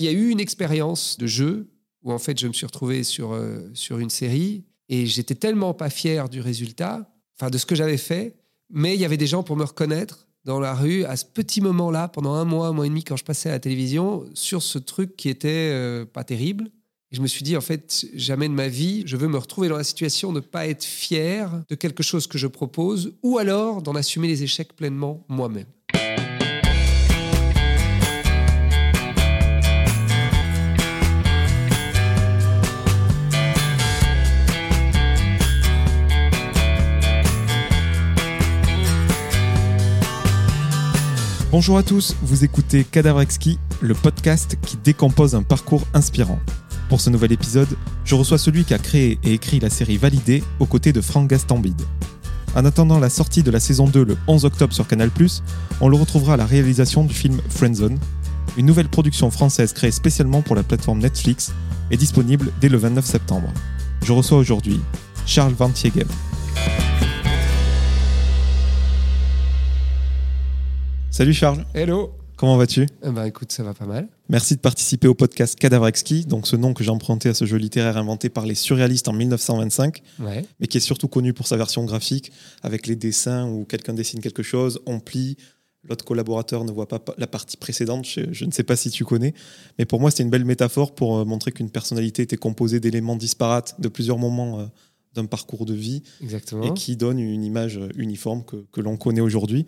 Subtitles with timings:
[0.00, 1.68] Il y a eu une expérience de jeu
[2.02, 5.74] où en fait je me suis retrouvé sur, euh, sur une série et j'étais tellement
[5.74, 8.34] pas fier du résultat, enfin de ce que j'avais fait,
[8.70, 11.60] mais il y avait des gens pour me reconnaître dans la rue à ce petit
[11.60, 14.62] moment-là, pendant un mois, un mois et demi, quand je passais à la télévision, sur
[14.62, 16.70] ce truc qui était euh, pas terrible.
[17.12, 19.68] Et je me suis dit, en fait, jamais de ma vie, je veux me retrouver
[19.68, 23.36] dans la situation de ne pas être fier de quelque chose que je propose, ou
[23.36, 25.66] alors d'en assumer les échecs pleinement moi-même.
[41.52, 46.38] Bonjour à tous, vous écoutez Cadavre Exquis, le podcast qui décompose un parcours inspirant.
[46.88, 47.66] Pour ce nouvel épisode,
[48.04, 51.28] je reçois celui qui a créé et écrit la série Validée aux côtés de Franck
[51.28, 51.82] Gastambide.
[52.54, 55.10] En attendant la sortie de la saison 2 le 11 octobre sur Canal+,
[55.80, 57.98] on le retrouvera à la réalisation du film Friendzone,
[58.56, 61.52] une nouvelle production française créée spécialement pour la plateforme Netflix
[61.90, 63.52] et disponible dès le 29 septembre.
[64.04, 64.80] Je reçois aujourd'hui
[65.26, 66.06] Charles Van Tiegem.
[71.10, 72.86] Salut Charles, Hello comment vas-tu?
[73.04, 74.08] Eh ben écoute, ça va pas mal.
[74.30, 77.44] Merci de participer au podcast Cadavre Exquis, donc ce nom que j'ai emprunté à ce
[77.44, 80.46] jeu littéraire inventé par les surréalistes en 1925, Ouais.
[80.58, 84.20] mais qui est surtout connu pour sa version graphique, avec les dessins où quelqu'un dessine
[84.20, 85.36] quelque chose, on plie,
[85.86, 88.88] l'autre collaborateur ne voit pas pa- la partie précédente, je, je ne sais pas si
[88.90, 89.34] tu connais,
[89.78, 93.16] mais pour moi c'était une belle métaphore pour euh, montrer qu'une personnalité était composée d'éléments
[93.16, 94.64] disparates de plusieurs moments euh,
[95.14, 96.62] d'un parcours de vie, Exactement.
[96.64, 99.66] et qui donne une image euh, uniforme que, que l'on connaît aujourd'hui.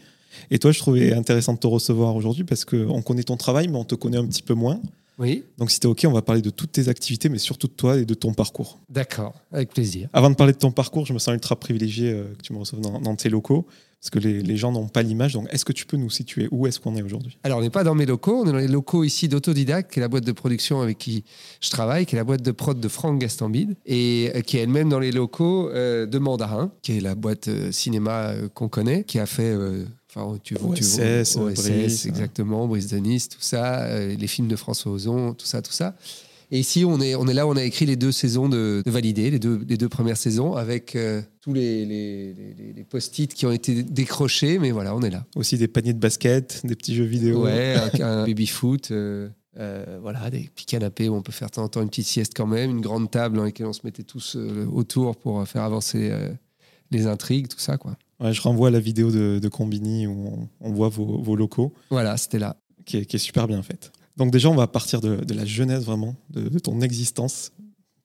[0.50, 3.76] Et toi, je trouvais intéressant de te recevoir aujourd'hui parce qu'on connaît ton travail, mais
[3.76, 4.80] on te connaît un petit peu moins.
[5.18, 7.72] Oui, Donc, si t'es OK, on va parler de toutes tes activités, mais surtout de
[7.72, 8.80] toi et de ton parcours.
[8.88, 10.08] d'accord, avec plaisir.
[10.12, 12.58] Avant de parler de ton parcours, je me sens ultra privilégié euh, que tu me
[12.58, 13.66] reçoives dans, dans tes locaux
[14.02, 15.34] parce que les, les gens n'ont pas l'image.
[15.34, 17.38] Donc, est-ce que tu peux nous situer Où est-ce qu'on est aujourd'hui?
[17.44, 20.00] Alors, on n'est pas dans mes locaux, on est dans les locaux ici d'Autodidacte, qui
[20.00, 21.22] est la boîte de production avec qui
[21.60, 24.62] je travaille, qui est la boîte de prod de Franck Gastambide, et euh, qui est
[24.62, 28.68] elle-même dans les locaux euh, de Mandarin, qui est la boîte euh, cinéma euh, qu'on
[28.68, 29.56] connaît, qui a fait.
[30.14, 34.14] Enfin, tu vois, tu vois, OSS, OSS, Brice, exactement, Brice de Nice, tout ça, euh,
[34.14, 35.94] les films de François Ozon, tout ça, tout ça.
[36.50, 38.90] Et ici, on est, on est là, on a écrit les deux saisons de, de
[38.90, 43.32] Validé, les deux, les deux premières saisons, avec euh, tous les, les, les- les post-it
[43.32, 45.24] qui ont été décrochés, mais voilà, on est là.
[45.34, 47.44] Aussi des paniers de basket, des petits jeux vidéo.
[47.44, 51.54] Ouais, un, un baby-foot, euh, euh, voilà, des petits canapés où on peut faire de
[51.54, 53.80] temps en temps une petite sieste quand même, une grande table dans laquelle on se
[53.84, 54.36] mettait tous
[54.70, 56.12] autour pour faire avancer
[56.90, 57.96] les intrigues, tout ça, quoi.
[58.22, 61.34] Ouais, je renvoie à la vidéo de, de Combini où on, on voit vos, vos
[61.36, 62.56] locaux, Voilà, c'était là.
[62.84, 63.90] qui est, qui est super bien faite.
[64.16, 67.50] Donc, déjà, on va partir de, de la jeunesse vraiment, de, de ton existence,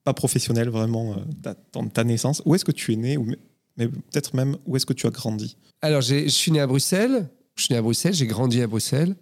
[0.03, 1.56] pas professionnelle vraiment, euh, ta,
[1.94, 2.41] ta naissance.
[2.45, 3.25] Où est-ce que tu es né ou,
[3.77, 5.57] Mais peut-être même où est-ce que tu as grandi?
[5.81, 7.29] Alors, je suis né à Bruxelles.
[7.56, 9.16] Je suis né à Bruxelles, j'ai grandi à Bruxelles.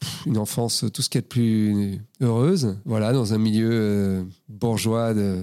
[0.00, 2.76] Pff, Une enfance, tout ce qu'il y a de plus heureuse.
[2.84, 5.42] Voilà, dans un milieu euh, bourgeois de,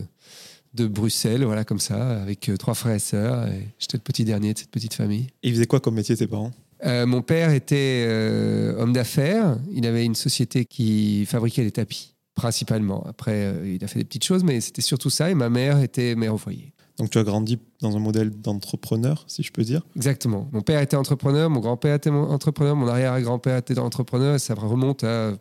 [0.76, 3.48] de Bruxelles, voilà, comme ça, avec euh, trois frères et sœurs.
[3.48, 5.28] Et J'étais le petit dernier de cette petite famille.
[5.42, 6.52] Et ils faisaient quoi comme métier tes parents?
[6.86, 9.58] Euh, mon père était euh, homme d'affaires.
[9.72, 13.06] Il avait une société qui fabriquait des tapis, principalement.
[13.08, 15.32] Après, il a fait des petites choses, mais c'était surtout ça.
[15.32, 16.74] Et ma mère était mère au foyer.
[16.98, 19.82] Donc tu as grandi dans un modèle d'entrepreneur, si je peux dire?
[19.96, 20.48] Exactement.
[20.54, 24.36] Mon père était entrepreneur, mon grand-père était entrepreneur, mon arrière-grand-père était entrepreneur.
[24.36, 25.34] Et ça remonte à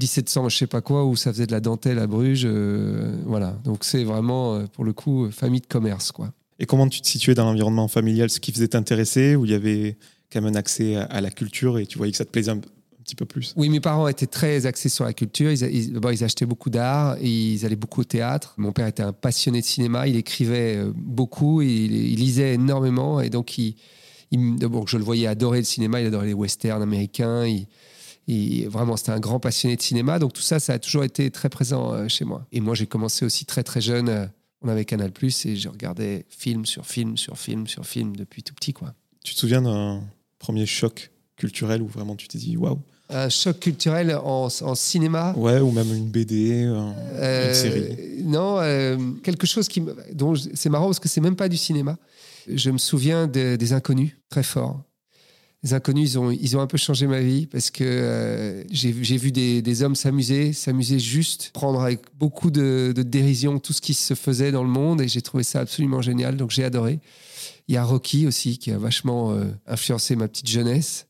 [0.00, 2.44] 1700, je sais pas quoi, où ça faisait de la dentelle à Bruges.
[2.44, 3.56] euh, voilà.
[3.64, 6.32] Donc c'est vraiment, euh, pour le coup, euh, famille de commerce, quoi.
[6.58, 9.54] Et comment tu te situais dans l'environnement familial, ce qui faisait t'intéresser, où il y
[9.54, 9.96] avait
[10.30, 12.60] quand même un accès à, la culture et tu voyais que ça te plaisait un,
[13.02, 13.54] petit peu plus?
[13.56, 15.50] Oui, mes parents étaient très axés sur la culture.
[15.50, 18.54] Ils, ils- achetaient beaucoup d'art et ils allaient beaucoup au théâtre.
[18.58, 20.06] Mon père était un passionné de cinéma.
[20.06, 23.20] Il écrivait beaucoup, il, il lisait énormément.
[23.20, 23.74] Et donc, il,
[24.30, 26.02] je le voyais adorer le cinéma.
[26.02, 27.46] Il adorait les westerns américains.
[27.46, 27.66] Il,
[28.26, 30.18] il- vraiment, c'était un grand passionné de cinéma.
[30.18, 32.46] Donc, tout ça, ça a toujours été très présent euh, chez moi.
[32.52, 34.08] Et moi, j'ai commencé aussi très, très jeune.
[34.08, 34.26] euh,
[34.62, 38.42] on avait Canal Plus et je regardais film sur film sur film sur film depuis
[38.42, 38.92] tout petit, quoi.
[39.24, 40.02] Tu te souviens d'un
[40.38, 42.78] premier choc culturel où vraiment tu t'es dit waouh?
[43.08, 45.32] Un choc culturel en, en cinéma?
[45.36, 48.22] Ouais, ou même une BD, un- Euh, une série.
[48.22, 49.82] Non, euh, quelque chose qui,
[50.12, 51.96] dont c'est marrant parce que c'est même pas du cinéma.
[52.46, 54.82] Je me souviens de- des inconnus très fort.
[55.62, 58.92] Les inconnus, ils ont, ils ont un peu changé ma vie parce que euh, j'ai
[58.92, 63.82] vu des, des hommes s'amuser, s'amuser juste, prendre avec beaucoup de, de dérision tout ce
[63.82, 66.36] qui se faisait dans le monde et j'ai trouvé ça absolument génial.
[66.38, 66.98] Donc j'ai adoré.
[67.68, 71.06] Il y a Rocky aussi qui a vachement euh, influencé ma petite jeunesse.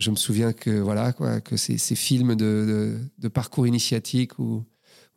[0.00, 4.64] Je me souviens que voilà que ces, ces films de, de- parcours initiatique où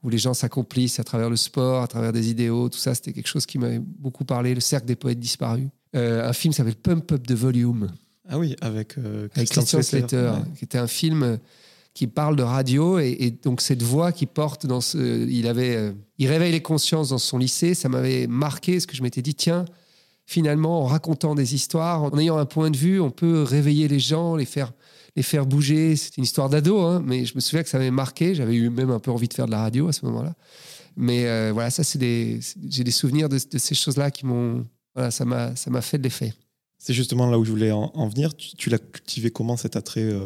[0.04, 3.14] où les gens s'accomplissent à travers le sport, à travers des idéaux, tout ça, c'était
[3.14, 4.54] quelque chose qui m'avait beaucoup parlé.
[4.54, 5.68] Le cercle des poètes disparus.
[5.96, 7.90] Euh, un film s'appelle Pump Up the Volume
[8.30, 10.18] Ah oui, avec, euh, avec Christian Slater.
[10.18, 10.58] Ouais.
[10.58, 11.40] qui était un film
[11.94, 15.94] qui parle de radio et, donc cette voix qui porte dans ce, il avait, euh,
[16.20, 17.74] il réveille les consciences dans son lycée.
[17.74, 19.66] Ça m'avait marqué parce que je m'étais dit tiens,
[20.26, 24.00] finalement en racontant des histoires, en ayant un point de vue, on peut réveiller les
[24.00, 24.74] gens, les faire
[25.16, 25.96] les faire bouger.
[25.96, 28.36] C'est une histoire d'ado, hein, mais je me souviens que ça m'avait marqué.
[28.36, 30.36] J'avais eu même un peu envie de faire de la radio à ce moment-là.
[30.96, 32.40] Mais euh, voilà, ça, c'est des,
[32.70, 36.04] j'ai des souvenirs de, ces choses-là qui m'ont, voilà, ça m'a, ça m'a fait de
[36.04, 36.34] l'effet.
[36.80, 38.36] C'est justement là où je voulais en, venir.
[38.36, 40.20] Tu, l'as cultivé comment cet attrait euh,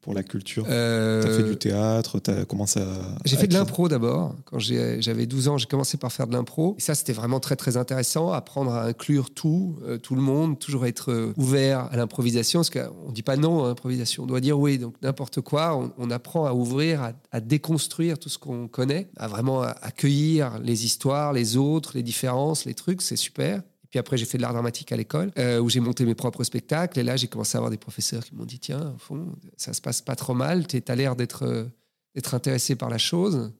[0.00, 0.64] pour la culture?
[0.68, 1.22] Euh...
[1.22, 2.86] Tu as fait du théâtre, tu as commencé à.
[3.26, 4.34] J'ai fait de l'impro d'abord.
[4.46, 6.76] Quand j'avais 12 ans, j'ai commencé par faire de l'impro.
[6.78, 8.32] Et ça, c'était vraiment très, très intéressant.
[8.32, 12.60] Apprendre à inclure tout, euh, tout le monde, toujours être euh, ouvert à l'improvisation.
[12.60, 14.78] Parce qu'on ne dit pas non à l'improvisation, on doit dire oui.
[14.78, 19.60] Donc, n'importe quoi, on, apprend à ouvrir, à, déconstruire tout ce qu'on connaît, à vraiment
[19.60, 23.02] accueillir les histoires, les autres, les différences, les trucs.
[23.02, 23.60] C'est super.
[23.90, 26.44] Puis après, j'ai fait de l'art dramatique à l'école, euh, où j'ai monté mes propres
[26.44, 26.98] spectacles.
[26.98, 29.72] Et là, j'ai commencé à avoir des professeurs qui m'ont dit Tiens, au fond, ça
[29.72, 31.64] se passe pas trop mal, tu as l'air d'être euh,
[32.32, 33.50] intéressé par la chose.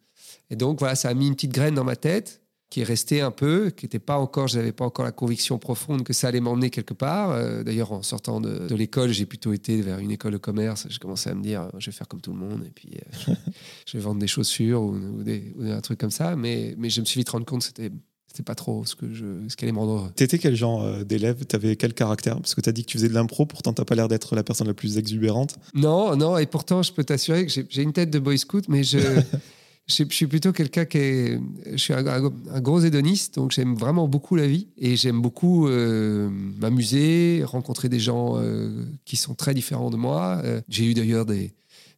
[0.51, 3.23] Et donc, voilà, ça a mis une petite graine dans ma tête qui est restée
[3.23, 6.41] un peu, qui n'était pas encore, j'avais pas encore la conviction profonde que ça allait
[6.41, 7.31] m'emmener quelque part.
[7.31, 10.87] Euh, d'ailleurs, en sortant de, l'école, j'ai plutôt été vers une école de commerce.
[10.91, 12.91] J'ai commencé à me dire, je vais faire comme tout le monde, et puis
[13.87, 16.37] je, vais vendre des chaussures ou, des, ou, un truc comme ça.
[16.37, 17.91] Mais, mais je me suis vite rendu compte que c'était
[18.39, 21.03] c'était pas trop ce que je ce qui allait me rendre T'étais quel genre euh,
[21.03, 21.45] d'élève?
[21.45, 22.37] T'avais quel caractère?
[22.37, 24.45] Parce que t'as dit que tu faisais de l'impro, pourtant t'as pas l'air d'être la
[24.45, 25.57] personne la plus exubérante.
[25.75, 28.83] Non, non, et pourtant je peux t'assurer que j'ai une tête de boy scout, mais
[28.85, 28.99] je
[29.89, 31.41] je, suis plutôt quelqu'un qui est.
[31.73, 36.31] Je suis un, gros hédoniste, donc j'aime vraiment beaucoup la vie et j'aime beaucoup euh,
[36.31, 40.43] m'amuser, rencontrer des gens euh, qui sont très différents de moi.
[40.69, 41.53] j'ai eu d'ailleurs des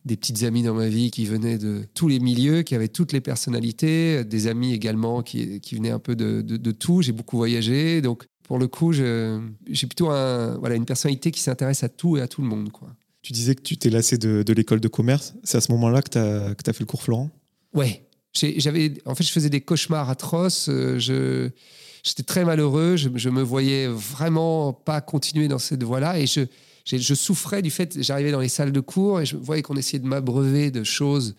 [0.04, 3.12] des petites amies dans ma vie qui venaient de tous les milieux, qui avaient toutes
[3.12, 7.02] les personnalités, des amis également qui, qui venaient un peu de, de, tout.
[7.02, 11.84] J'ai beaucoup voyagé, donc pour le coup, j'ai plutôt un, voilà, une personnalité qui s'intéresse
[11.84, 12.72] à tout et à tout le monde.
[12.72, 12.88] Quoi.
[13.22, 15.34] Tu disais que tu t'es lassé de, de l'école de commerce.
[15.44, 17.30] C'est à ce moment-là que tu as, as, fait le cours Florent?
[17.74, 18.06] Ouais.
[18.32, 20.68] J'avais, en fait, je faisais des cauchemars atroces.
[20.70, 21.50] Euh, je,
[22.02, 22.96] j'étais très malheureux.
[22.96, 26.18] Je, je me voyais vraiment pas continuer dans cette voie-là.
[26.18, 26.42] Et je,
[26.98, 29.98] je souffrais du fait, j'arrivais dans les salles de cours et je voyais qu'on essayait
[29.98, 31.34] de m'abreuver de choses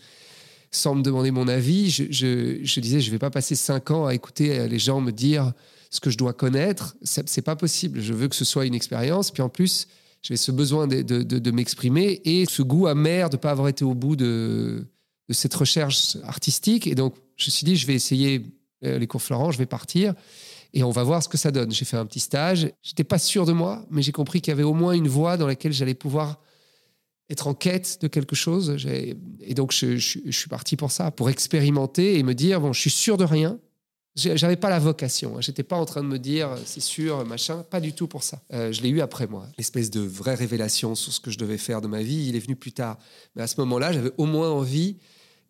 [0.72, 1.90] sans me demander mon avis.
[1.90, 5.12] Je, disais, je ne vais pas passer cinq ans à écouter euh, les gens me
[5.12, 5.52] dire
[5.90, 6.96] ce que je dois connaître.
[7.04, 8.00] C'est pas possible.
[8.00, 9.32] Je veux que ce soit une expérience.
[9.32, 9.88] Puis en plus,
[10.22, 13.84] j'avais ce besoin de, de, m'exprimer et ce goût amer de ne pas avoir été
[13.84, 14.86] au bout de,
[15.28, 16.88] de cette recherche artistique.
[16.88, 18.46] Et donc, je me suis dit, je vais essayer
[18.86, 20.14] euh, les cours Florent, je vais partir
[20.74, 21.72] et on va voir ce que ça donne.
[21.72, 22.72] J'ai fait un petit stage.
[22.82, 25.38] J'étais pas sûr de moi, mais j'ai compris qu'il y avait au moins une voie
[25.38, 26.40] dans laquelle j'allais pouvoir
[27.30, 28.78] être en quête de quelque chose.
[28.86, 32.90] Et donc, je, suis parti pour ça, pour expérimenter et me dire bon, je suis
[32.90, 33.60] sûr de rien.
[34.16, 35.38] J'avais pas la vocation.
[35.38, 35.42] Hein.
[35.42, 37.64] J'étais pas en train de me dire c'est sûr, machin.
[37.70, 38.42] Pas du tout pour ça.
[38.52, 39.48] Euh, je l'ai eu après moi.
[39.58, 42.40] L'espèce de vraie révélation sur ce que je devais faire de ma vie, il est
[42.40, 42.98] venu plus tard.
[43.36, 44.98] Mais à ce moment-là, j'avais au moins envie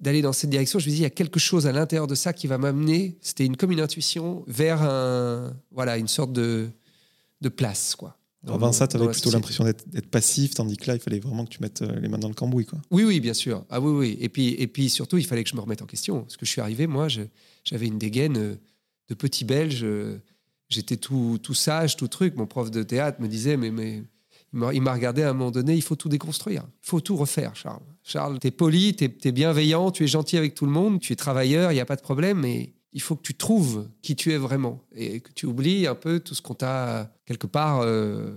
[0.01, 0.79] d'aller dans cette direction.
[0.79, 3.17] Je me dis, il y a quelque chose à l'intérieur de ça qui va m'amener,
[3.21, 6.69] c'était une, comme une intuition, vers un, voilà, une sorte de,
[7.41, 7.95] de place.
[7.95, 8.17] Quoi.
[8.47, 11.51] Avant ça, tu avais plutôt l'impression d'être passif, tandis que là, il fallait vraiment que
[11.51, 12.65] tu mettes euh, les mains dans le cambouis.
[12.65, 12.79] Quoi.
[12.89, 13.63] Oui, oui, bien sûr.
[13.69, 14.17] Ah oui, oui.
[14.19, 16.21] Et puis, et puis surtout, il fallait que je me remette en question.
[16.21, 17.07] Parce que je suis arrivé, moi,
[17.63, 18.55] j'avais une dégaine euh,
[19.09, 19.81] de petit belge.
[19.83, 20.17] Euh,
[20.69, 22.35] j'étais tout, tout sage, tout truc.
[22.35, 24.01] Mon prof de théâtre me disait, mais, mais
[24.53, 26.63] il m'a regardé à un moment donné, il faut tout déconstruire.
[26.83, 27.81] Il faut tout refaire, Charles.
[28.03, 31.13] Charles, tu es poli, tu es, bienveillant, tu es gentil avec tout le monde, tu
[31.13, 34.17] es travailleur, il n'y a pas de problème, mais il faut que tu trouves qui
[34.17, 37.79] tu es vraiment et que tu oublies un peu tout ce qu'on t'a quelque part,
[37.81, 38.33] euh,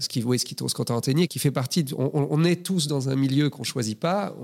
[0.00, 1.84] ce qui, ce qui, ce qu'on t'a enseigné, qui fait partie.
[1.96, 4.34] on, est tous dans un milieu qu'on choisit pas,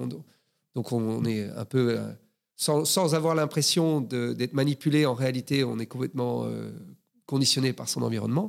[0.74, 2.12] donc on, est un peu euh,
[2.54, 5.06] sans, avoir l'impression d'être manipulé.
[5.06, 6.70] En réalité, on est complètement euh,
[7.26, 8.48] conditionné par son environnement.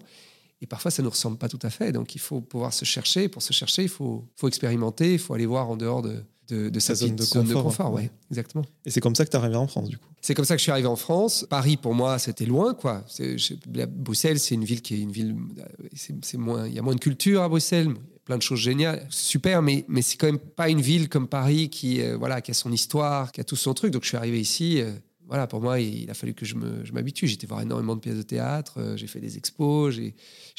[0.61, 1.91] Et parfois, ça ne nous ressemble pas tout à fait.
[1.91, 3.29] Donc, il faut pouvoir se chercher.
[3.29, 6.79] Pour se chercher, il faut, faut expérimenter, il faut aller voir en dehors de, de,
[6.79, 7.93] sa zone de confort.
[7.93, 8.65] ouais, exactement.
[8.85, 10.55] Et c'est comme ça que tu es arrivé en France, du coup C'est comme ça
[10.55, 11.45] que je suis arrivé en France.
[11.49, 13.03] Paris, pour moi, c'était loin, quoi.
[13.89, 15.35] Bruxelles, c'est une ville qui est une ville.
[15.93, 17.89] C'est moins, il y a moins de culture à Bruxelles.
[18.25, 21.67] Plein de choses géniales, super, mais, mais c'est quand même pas une ville comme Paris
[21.67, 23.91] qui, euh, voilà, qui a son histoire, qui a tout son truc.
[23.91, 24.83] Donc je suis arrivé ici.
[24.83, 24.91] Euh,
[25.29, 26.55] voilà, pour moi, il a fallu que je
[26.91, 27.27] m'habitue.
[27.27, 30.15] J'étais voir énormément de pièces de théâtre, euh, j'ai fait des expos, j'ai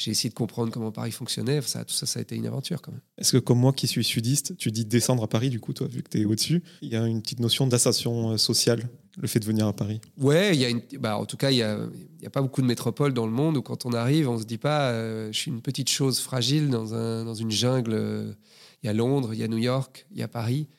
[0.07, 1.61] essayé de comprendre comment Paris fonctionnait.
[1.61, 3.01] Ça, tout ça, ça a été une aventure quand même.
[3.17, 5.87] Est-ce que, comme moi qui suis sudiste, tu dis descendre à Paris, du coup, toi,
[5.87, 8.87] vu que tu es au-dessus, il y a une petite notion d'ascension euh, sociale,
[9.17, 9.99] le fait de venir à Paris?
[10.17, 11.77] Ouais, il y a une, bah, en tout cas, il n'y a,
[12.25, 14.45] a, pas beaucoup de métropoles dans le monde où quand on arrive, on ne se
[14.45, 18.37] dit pas euh, je suis une petite chose fragile dans, un, dans une jungle.
[18.83, 20.69] Il y a Londres, il y a New York, il y a Paris,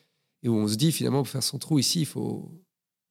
[0.41, 2.51] et où on se dit finalement, pour faire son trou ici, il faut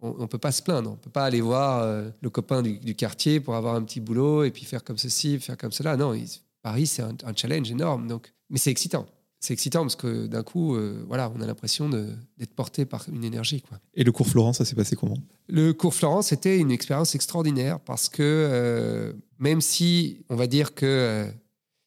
[0.02, 0.90] on ne peut pas se plaindre.
[0.90, 4.00] On ne peut pas aller voir euh, le copain du, quartier pour avoir un petit
[4.00, 5.96] boulot et puis faire comme ceci, faire comme cela.
[5.96, 6.14] Non,
[6.62, 8.08] Paris, c'est un, challenge énorme.
[8.08, 9.06] Donc, mais c'est excitant.
[9.40, 13.24] c'est excitant parce que d'un coup, euh, voilà, on a l'impression d'être porté par une
[13.24, 13.62] énergie.
[13.62, 13.78] Quoi.
[13.94, 15.18] Et le cours Florent, ça s'est passé comment?
[15.48, 20.74] Le cours Florent, c'était une expérience extraordinaire parce que euh, même si on va dire
[20.74, 21.26] que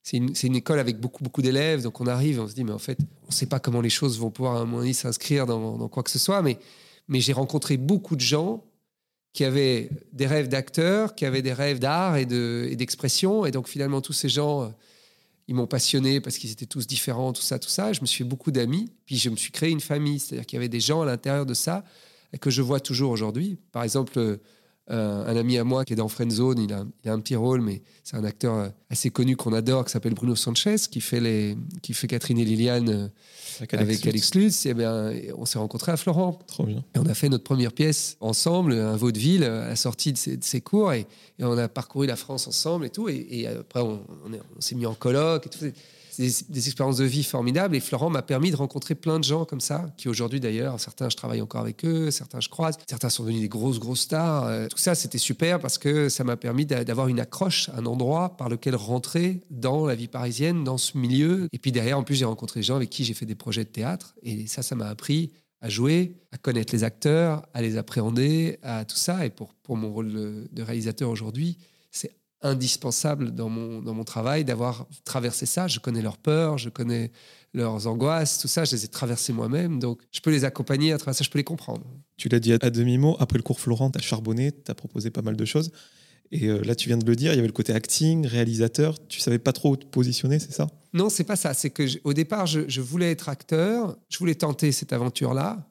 [0.04, 2.72] c'est une, une, école avec beaucoup, beaucoup d'élèves, donc on arrive, on se dit, mais
[2.72, 4.94] en fait, on ne sait pas comment les choses vont pouvoir à un moment donné
[4.94, 6.60] s'inscrire dans, dans, quoi que ce soit, mais,
[7.08, 8.64] mais j'ai rencontré beaucoup de gens
[9.34, 13.68] qui avaient des rêves d'acteurs, qui avaient des rêves d'art et d'expression, et, et donc
[13.68, 14.74] finalement tous ces gens
[15.48, 17.94] ils m'ont passionné parce qu'ils étaient tous différents, tout ça, tout ça.
[17.94, 20.20] Je me suis fait beaucoup d'amis, puis je me suis créé une famille.
[20.20, 21.84] C'est-à-dire qu'il y avait des gens à l'intérieur de ça
[22.42, 23.58] que je vois toujours aujourd'hui.
[23.72, 24.40] Par exemple,
[24.92, 27.36] euh, un ami à moi qui est dans Friendzone, il a, il a un petit
[27.36, 31.02] rôle, mais c'est un acteur euh, assez connu qu'on adore, qui s'appelle Bruno Sanchez, qui
[31.02, 33.08] fait, les, qui fait Catherine et Liliane euh,
[33.72, 34.66] avec, Alex, Lutz.
[34.68, 36.38] Et bien, on s'est rencontrés à Florent.
[36.46, 36.84] Trop bien.
[36.94, 40.62] Et on a fait notre première pièce ensemble, un vaudeville, à la sortie de ses,
[40.62, 40.94] cours.
[40.94, 41.08] Et,
[41.40, 43.10] et, on a parcouru la France ensemble et tout.
[43.10, 45.66] Et, et après, on, on s'est mis en colloque et tout
[46.18, 47.76] des, expériences de vie formidables.
[47.76, 51.10] Et Florent m'a permis de rencontrer plein de gens comme ça, qui aujourd'hui d'ailleurs, certains
[51.10, 54.46] je travaille encore avec eux, certains je croise, certains sont devenus des grosses, grosses stars.
[54.46, 58.38] Euh, tout ça, c'était super parce que ça m'a permis d'avoir une accroche, un endroit
[58.38, 61.48] par lequel rentrer dans la vie parisienne, dans ce milieu.
[61.52, 63.64] Et puis derrière, en plus, j'ai rencontré des gens avec qui j'ai fait des projets
[63.64, 64.16] de théâtre.
[64.24, 65.32] Et ça, ça m'a appris
[65.62, 69.26] à jouer, à connaître les acteurs, à les appréhender, à tout ça.
[69.26, 71.58] Et pour, pour mon rôle de réalisateur aujourd'hui,
[71.92, 72.12] c'est
[72.42, 75.68] indispensable dans mon, dans mon travail d'avoir traversé ça.
[75.68, 77.12] Je connais leurs peurs, je connais
[77.54, 79.80] leurs angoisses, tout ça, je les ai traversées moi-même.
[79.80, 81.86] Donc, je peux les accompagner à travers ça, je peux les comprendre.
[82.18, 85.10] Tu l'as dit à demi-mot, après le cours Florent, tu as charbonné, tu as proposé
[85.10, 85.72] pas mal de choses.
[86.32, 88.98] Et euh, là, tu viens de le dire, il y avait le côté acting, réalisateur.
[89.08, 90.68] Tu savais pas trop où te positionner, c'est ça?
[90.94, 91.54] Non, c'est pas ça.
[91.54, 93.96] C'est que au départ, je, je, voulais être acteur.
[94.10, 95.70] Je voulais tenter cette aventure-là.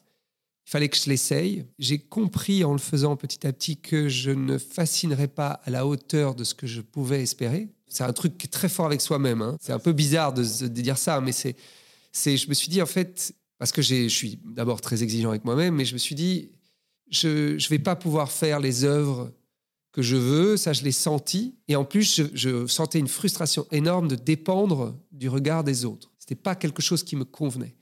[0.67, 1.67] Il fallait que je l'essaye.
[1.79, 5.87] J'ai compris en le faisant petit à petit que je ne fascinerais pas à la
[5.87, 7.69] hauteur de ce que je pouvais espérer.
[7.87, 9.43] C'est un truc très fort avec soi-même.
[9.43, 9.57] Hein.
[9.61, 11.55] C'est un peu bizarre de, dire ça, mais c'est,
[12.13, 15.45] c'est, je me suis dit en fait, parce que je suis d'abord très exigeant avec
[15.45, 16.51] moi-même, mais je me suis dit,
[17.11, 19.33] je ne vais pas pouvoir faire les œuvres
[19.93, 21.55] que je veux, ça je l'ai senti.
[21.69, 26.11] Et en plus, je, sentais une frustration énorme de dépendre du regard des autres.
[26.19, 27.77] Ce n'était pas quelque chose qui me convenait.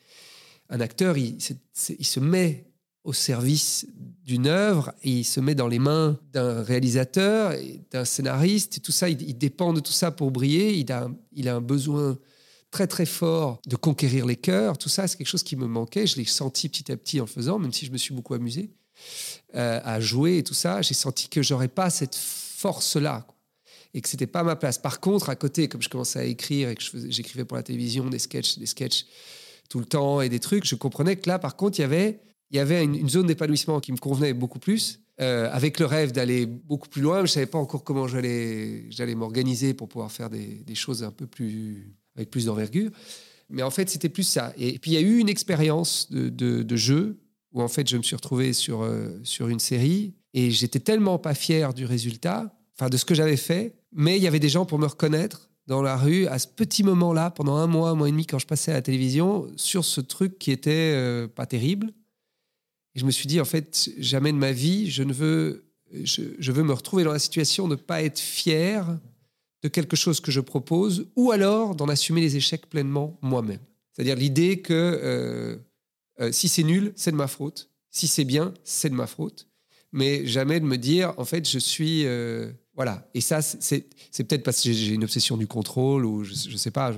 [0.69, 2.72] Un acteur, il se met
[3.05, 3.87] au service
[4.25, 7.55] d'une œuvre et il se met dans les mains d'un réalisateur,
[7.91, 10.75] d'un scénariste, et tout ça, il, dépend de tout ça pour briller.
[10.77, 12.17] Il a, il a un besoin
[12.71, 14.79] très très fort de conquérir les cœurs.
[14.79, 16.07] Tout ça, c'est quelque chose qui me manquait.
[16.07, 18.71] Je l'ai senti petit à petit en faisant, même si je me suis beaucoup amusé
[19.55, 20.81] euh, à jouer et tout ça.
[20.81, 23.27] J'ai senti que j'aurais pas cette force-là
[23.95, 24.79] et que c'était pas ma place.
[24.79, 28.09] Par contre, à côté, comme je commençais à écrire et que j'écrivais pour la télévision
[28.09, 29.07] des sketchs, des sketchs
[29.69, 32.21] tout le temps et des trucs, je comprenais que là, par contre, il y avait
[32.53, 36.13] il y avait une, zone d'épanouissement qui me convenait beaucoup plus, euh, avec le rêve
[36.13, 37.17] d'aller beaucoup plus loin.
[37.19, 38.85] Je ne savais pas encore comment j'allais,
[39.17, 42.91] m'organiser pour pouvoir faire des, choses un peu plus, avec plus d'envergure.
[43.49, 44.53] Mais en fait, c'était plus ça.
[44.59, 47.19] Et, puis, il y a eu une expérience de, de, jeu
[47.53, 51.19] où, en fait, je me suis retrouvé sur, euh, sur une série et j'étais tellement
[51.19, 54.51] pas fier du résultat, enfin, de ce que j'avais fait, mais il y avait des
[54.51, 57.95] gens pour me reconnaître dans la rue à ce petit moment-là, pendant un mois, un
[57.95, 61.29] mois et demi, quand je passais à la télévision, sur ce truc qui était euh,
[61.29, 61.93] pas terrible
[62.95, 65.65] et je me suis dit, en fait, jamais de ma vie, je ne veux,
[66.05, 68.99] je, veux me retrouver dans la situation de ne pas être fier
[69.63, 73.61] de quelque chose que je propose, ou alors d'en assumer les échecs pleinement moi-même.
[73.93, 75.57] C'est-à-dire l'idée que euh,
[76.21, 77.71] euh, si c'est nul, c'est de ma faute.
[77.91, 79.49] Si c'est bien, c'est de ma faute.
[79.93, 82.07] Mais jamais de me dire, en fait, je suis...
[82.07, 83.09] Euh, voilà.
[83.15, 86.71] Et ça, c'est peut-être parce que j'ai une obsession du contrôle, ou je ne sais
[86.71, 86.93] pas.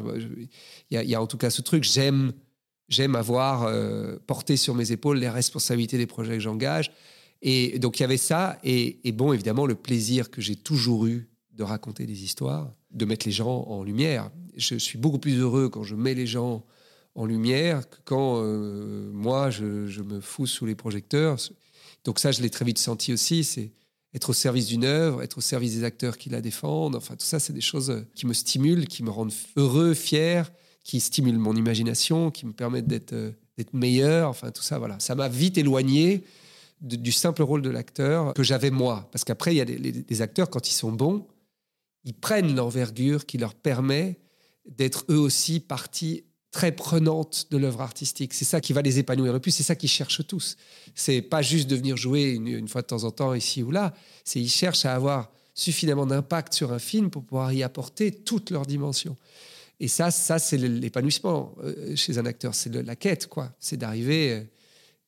[0.91, 2.33] Il y, y, a en tout cas ce truc, j'aime
[2.89, 6.93] J'aime avoir euh, porté sur mes épaules les responsabilités des projets que j'engage.
[7.43, 11.29] Et donc il y avait ça, et, bon, évidemment, le plaisir que j'ai toujours eu
[11.53, 14.31] de raconter des histoires, de mettre les gens en lumière.
[14.57, 16.65] Je suis beaucoup plus heureux quand je mets les gens
[17.15, 21.37] en lumière que quand euh, moi, je, je, me fous sous les projecteurs.
[22.05, 23.73] Donc ça, je l'ai très vite senti aussi, c'est
[24.15, 26.97] être au service d'une œuvre, être au service des acteurs qui la défendent.
[26.97, 30.51] Enfin, tout ça, c'est des choses qui me stimulent, qui me rendent heureux, fier,
[30.85, 34.29] qui stimule mon imagination, qui me permettent d'être euh, d'être meilleur.
[34.29, 34.99] Enfin, tout ça, voilà.
[35.01, 36.25] Ça m'a vite éloigné
[36.81, 39.09] du simple rôle de l'acteur que j'avais moi.
[39.13, 41.27] Parce qu'après, il y a des, acteurs, quand ils sont bons,
[42.05, 44.19] ils prennent l'envergure qui leur permet
[44.69, 48.35] d'être eux aussi partie très prenante de l'œuvre artistique.
[48.35, 50.57] C'est ça qui va les épanouir le plus, c'est ça qu'ils cherchent tous.
[50.95, 53.71] C'est pas juste de venir jouer une, une, fois de temps en temps ici ou
[53.71, 58.13] là, c'est ils cherchent à avoir suffisamment d'impact sur un film pour pouvoir y apporter
[58.13, 59.17] toutes leurs dimensions.
[59.81, 63.53] Et ça, ça c'est l'épanouissement euh, chez un acteur, c'est la quête, quoi.
[63.59, 64.43] C'est d'arriver euh,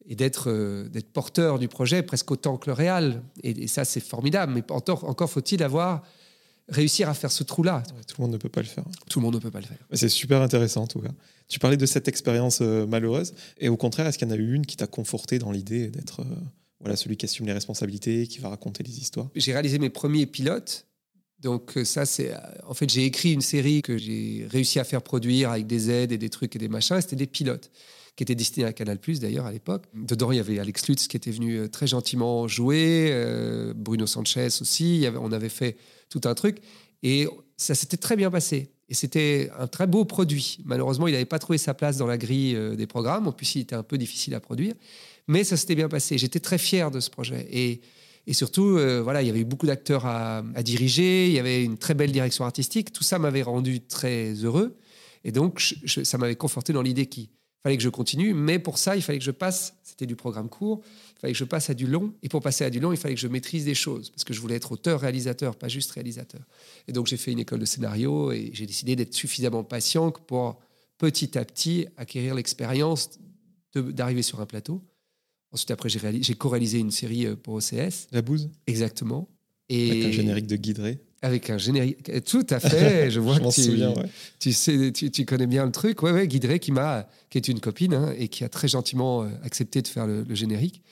[0.09, 3.23] et d'être euh, d'être porteur du projet presque autant que le réal.
[3.43, 4.53] Et, ça, c'est formidable.
[4.55, 6.03] Mais encore, encore faut-il avoir
[6.69, 7.83] réussir à faire ce trou-là.
[8.09, 8.85] tout le monde ne peut pas le faire.
[9.09, 9.79] Tout le monde ne peut pas le faire.
[9.93, 11.13] C'est super intéressant en tout cas.
[11.49, 14.39] Tu parlais de cette expérience euh, malheureuse, et au contraire, est-ce qu'il y en a
[14.39, 16.37] eu une qui t'a conforté dans l'idée d'être euh,
[16.81, 19.29] voilà, celui qui assume les responsabilités, qui va raconter les histoires?
[19.37, 20.87] J'ai réalisé mes premiers pilotes.
[21.41, 22.35] Donc euh, ça, c'est...
[22.67, 26.13] En fait, j'ai écrit une série que j'ai réussi à faire produire avec des aides
[26.13, 27.01] et des trucs et des machins.
[27.01, 27.71] C'était des pilotes
[28.17, 29.85] qui étaient destinés à Canal+, d'ailleurs, à l'époque.
[29.95, 33.13] Dedans, il y avait Alex Lutz qui était venu très gentiment jouer,
[33.77, 35.07] Bruno Sanchez aussi.
[35.21, 35.77] on avait fait
[36.09, 36.63] tout un truc.
[37.03, 38.71] Et ça s'était très bien passé.
[38.89, 40.59] Et c'était un très beau produit.
[40.65, 43.27] Malheureusement, il n'avait pas trouvé sa place dans la grille euh, des programmes.
[43.27, 44.75] En plus, il était un peu difficile à produire.
[45.27, 46.19] Mais ça s'était bien passé.
[46.19, 47.49] J'étais très fier de ce projet.
[47.51, 47.81] Et,
[48.27, 51.27] et surtout, euh, voilà, il y avait eu beaucoup d'acteurs à, diriger.
[51.29, 52.93] Il y avait une très belle direction artistique.
[52.93, 54.77] Tout ça m'avait rendu très heureux.
[55.25, 57.29] Et donc, ça m'avait conforté dans l'idée qu'il
[57.63, 58.35] fallait que je continue.
[58.35, 59.75] Mais pour ça, il fallait que je passe.
[59.85, 60.83] C'était du programme court
[61.17, 62.13] il fallait que je passe à du long.
[62.23, 64.35] Et pour passer à du long, il fallait que je maîtrise des choses, parce que
[64.35, 66.43] je voulais être auteur-réalisateur, pas juste réalisateur.
[66.89, 70.61] Et donc j'ai fait une école de scénario et j'ai décidé d'être suffisamment patient pour
[70.99, 73.19] petit à petit acquérir l'expérience
[73.75, 74.83] d'arriver sur un plateau.
[75.57, 78.09] Ensuite, après, j'ai co-réalisé une série euh, pour OCS.
[78.13, 78.51] La bouse?
[78.67, 79.27] Exactement.
[79.71, 82.25] Et Avec un générique de Guidré avec un générique.
[82.27, 83.11] Tout à fait.
[83.11, 83.95] Je vois que tu, souviens,
[84.39, 86.03] tu, sais, tu, connais bien le truc.
[86.03, 89.23] Ouais, ouais, Guidré, qui, m'a, qui est une copine hein, et qui a très gentiment
[89.23, 90.83] euh, accepté de faire le, générique,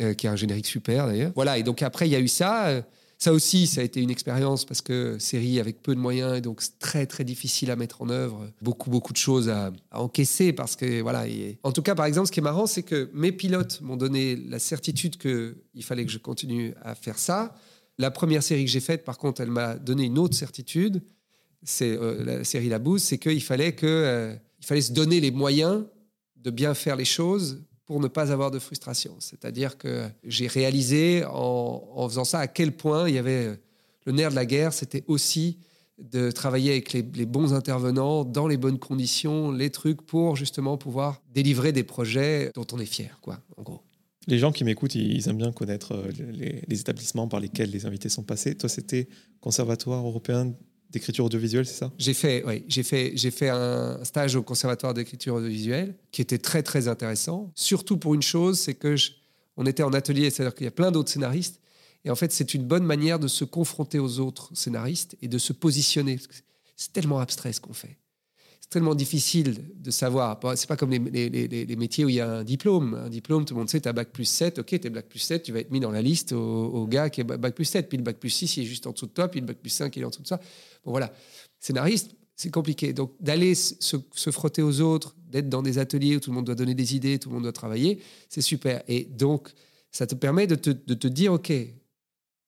[0.00, 1.30] euh, qui est un générique super d'ailleurs.
[1.36, 2.84] Voilà, et donc après, il y a eu ça.
[3.24, 6.42] Ça aussi, ça a été une expérience parce que série avec peu de moyens et
[6.42, 8.50] donc très très difficile à mettre en œuvre.
[8.60, 11.24] Beaucoup beaucoup de choses à, encaisser parce que voilà.
[11.62, 14.36] en tout cas, par exemple, ce qui est marrant, c'est que mes pilotes m'ont donné
[14.36, 17.54] la certitude qu'il fallait que je continue à faire ça.
[17.96, 21.02] La première série que j'ai faite, par contre, elle m'a donné une autre certitude.
[21.62, 25.30] C'est euh, la série La Bouse, c'est qu'il fallait que euh, fallait se donner les
[25.30, 25.86] moyens
[26.36, 29.16] de bien faire les choses pour ne pas avoir de frustration.
[29.18, 33.58] C'est-à-dire que j'ai réalisé en, faisant ça à quel point il y avait
[34.06, 35.58] le nerf de la guerre, c'était aussi
[35.98, 40.76] de travailler avec les, les, bons intervenants dans les bonnes conditions, les trucs pour justement
[40.76, 43.80] pouvoir délivrer des projets dont on est fier, quoi, en gros.
[44.26, 46.10] Les gens qui m'écoutent, ils aiment bien connaître euh,
[46.68, 48.54] les, établissements par lesquels les invités sont passés.
[48.54, 49.08] Toi, c'était
[49.40, 50.54] Conservatoire européen
[50.94, 51.92] d'écriture audiovisuelle, c'est ça?
[51.98, 56.62] J'ai fait, j'ai fait, j'ai fait un stage au Conservatoire d'écriture audiovisuelle qui était très
[56.62, 57.52] très intéressant.
[57.54, 58.94] Surtout pour une chose, c'est que
[59.56, 61.60] on était en atelier, c'est-à-dire qu'il y a plein d'autres scénaristes,
[62.04, 65.38] et en fait, c'est une bonne manière de se confronter aux autres scénaristes et de
[65.38, 66.18] se positionner.
[66.76, 67.96] C'est tellement abstrait ce qu'on fait
[68.74, 70.40] tellement difficile de savoir.
[70.56, 72.94] C'est pas comme les, métiers où il y a un diplôme.
[72.94, 75.06] Un diplôme, tout le monde sait, tu as bac plus 7, ok, tu es bac
[75.08, 77.66] plus 7, tu vas être mis dans la liste au, gars qui est bac plus
[77.66, 79.46] 7, puis le bac plus 6, il est juste en dessous de toi, puis le
[79.46, 80.40] bac plus 5, il est en dessous de ça.
[80.84, 81.12] Bon, voilà.
[81.60, 82.92] Scénariste, c'est compliqué.
[82.92, 83.96] Donc, d'aller se,
[84.32, 87.20] frotter aux autres, d'être dans des ateliers où tout le monde doit donner des idées,
[87.20, 88.82] tout le monde doit travailler, c'est super.
[88.88, 89.50] Et donc,
[89.92, 91.52] ça te permet de te, de te dire, ok,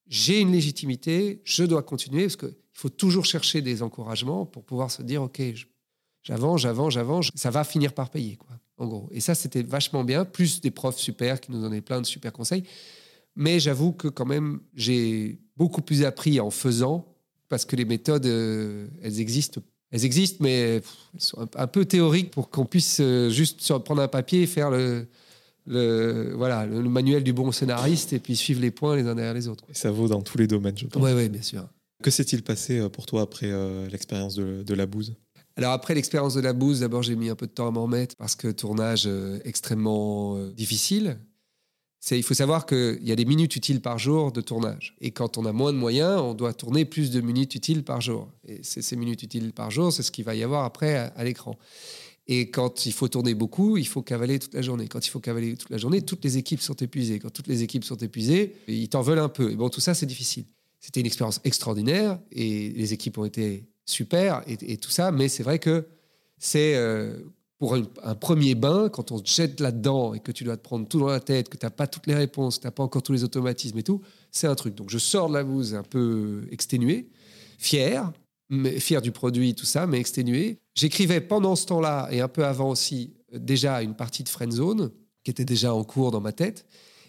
[0.08, 4.90] j'ai une légitimité, je dois continuer, parce qu'il faut toujours chercher des encouragements pour pouvoir
[4.90, 5.66] se dire, ok, je
[6.26, 9.08] J'avance, j'avance, j'avance, ça va finir par payer, quoi, en gros.
[9.12, 12.32] Et ça, c'était vachement bien, plus des profs super qui nous donnaient plein de super
[12.32, 12.64] conseils.
[13.36, 17.06] Mais j'avoue que quand même, j'ai beaucoup plus appris en faisant,
[17.48, 19.60] parce que les méthodes, euh, elles existent.
[19.92, 20.82] Elles existent, mais
[21.14, 24.70] elles sont un, peu théoriques pour qu'on puisse euh, juste prendre un papier et faire
[24.70, 25.06] le,
[25.64, 29.34] le, voilà, le, manuel du bon scénariste et puis suivre les points les uns derrière
[29.34, 29.62] les autres.
[29.68, 31.00] Et ça vaut dans tous les domaines, je pense.
[31.00, 31.68] Oui, oui, bien sûr.
[32.02, 33.52] Que s'est-il passé euh, pour toi après
[33.88, 35.14] l'expérience de, de, la bouse?
[35.56, 37.84] Alors après l'expérience de la bouse, d'abord j'ai mis un peu de temps à m'en
[37.84, 41.18] remettre parce que tournage euh, extrêmement euh, difficile.
[42.10, 44.94] il faut savoir qu'il y a des minutes utiles par jour de tournage.
[45.00, 48.02] Et quand on a moins de moyens, on doit tourner plus de minutes utiles par
[48.02, 48.28] jour.
[48.46, 51.56] Et ces minutes utiles par jour, c'est ce qu'il va y avoir après à, l'écran.
[52.26, 54.88] Et quand il faut tourner beaucoup, il faut cavaler toute la journée.
[54.88, 57.18] Quand il faut cavaler toute la journée, toutes les équipes sont épuisées.
[57.18, 59.52] Quand toutes les équipes sont épuisées, ils t'en veulent un peu.
[59.52, 60.44] Et bon, tout ça, c'est difficile.
[60.80, 65.42] C'était une expérience extraordinaire et les équipes ont été super et, tout ça, mais c'est
[65.42, 65.86] vrai que
[66.38, 67.16] c'est euh,
[67.58, 70.86] pour un, premier bain, quand on te jette là-dedans et que tu dois te prendre
[70.86, 72.82] tout dans la tête, que tu n'as pas toutes les réponses, que tu n'as pas
[72.82, 74.74] encore tous les automatismes et tout, c'est un truc.
[74.74, 77.08] Donc je sors de la bouse un peu exténué,
[77.58, 78.12] fier,
[78.50, 80.58] mais fier du produit, tout ça, mais exténué.
[80.74, 84.90] J'écrivais pendant ce temps-là et un peu avant aussi déjà une partie de Friendzone
[85.24, 86.66] qui était déjà en cours dans ma tête.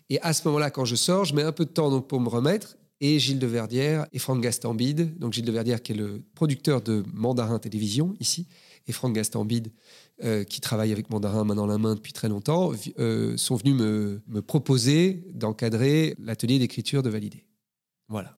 [0.10, 2.22] Et à ce moment-là, quand je sors, je mets un peu de temps donc, pour
[2.22, 5.18] me remettre et Gilles de Verdière et Franck Gastambide.
[5.20, 8.48] Donc Gilles de Verdière qui est le producteur de Mandarin Télévision ici,
[8.88, 9.72] et Franck Gastambide
[10.24, 13.76] euh, qui travaille avec Mandarin main dans la main depuis très longtemps, euh, sont venus
[13.76, 17.46] me, proposer d'encadrer l'atelier d'écriture de Validé.
[18.08, 18.36] Voilà.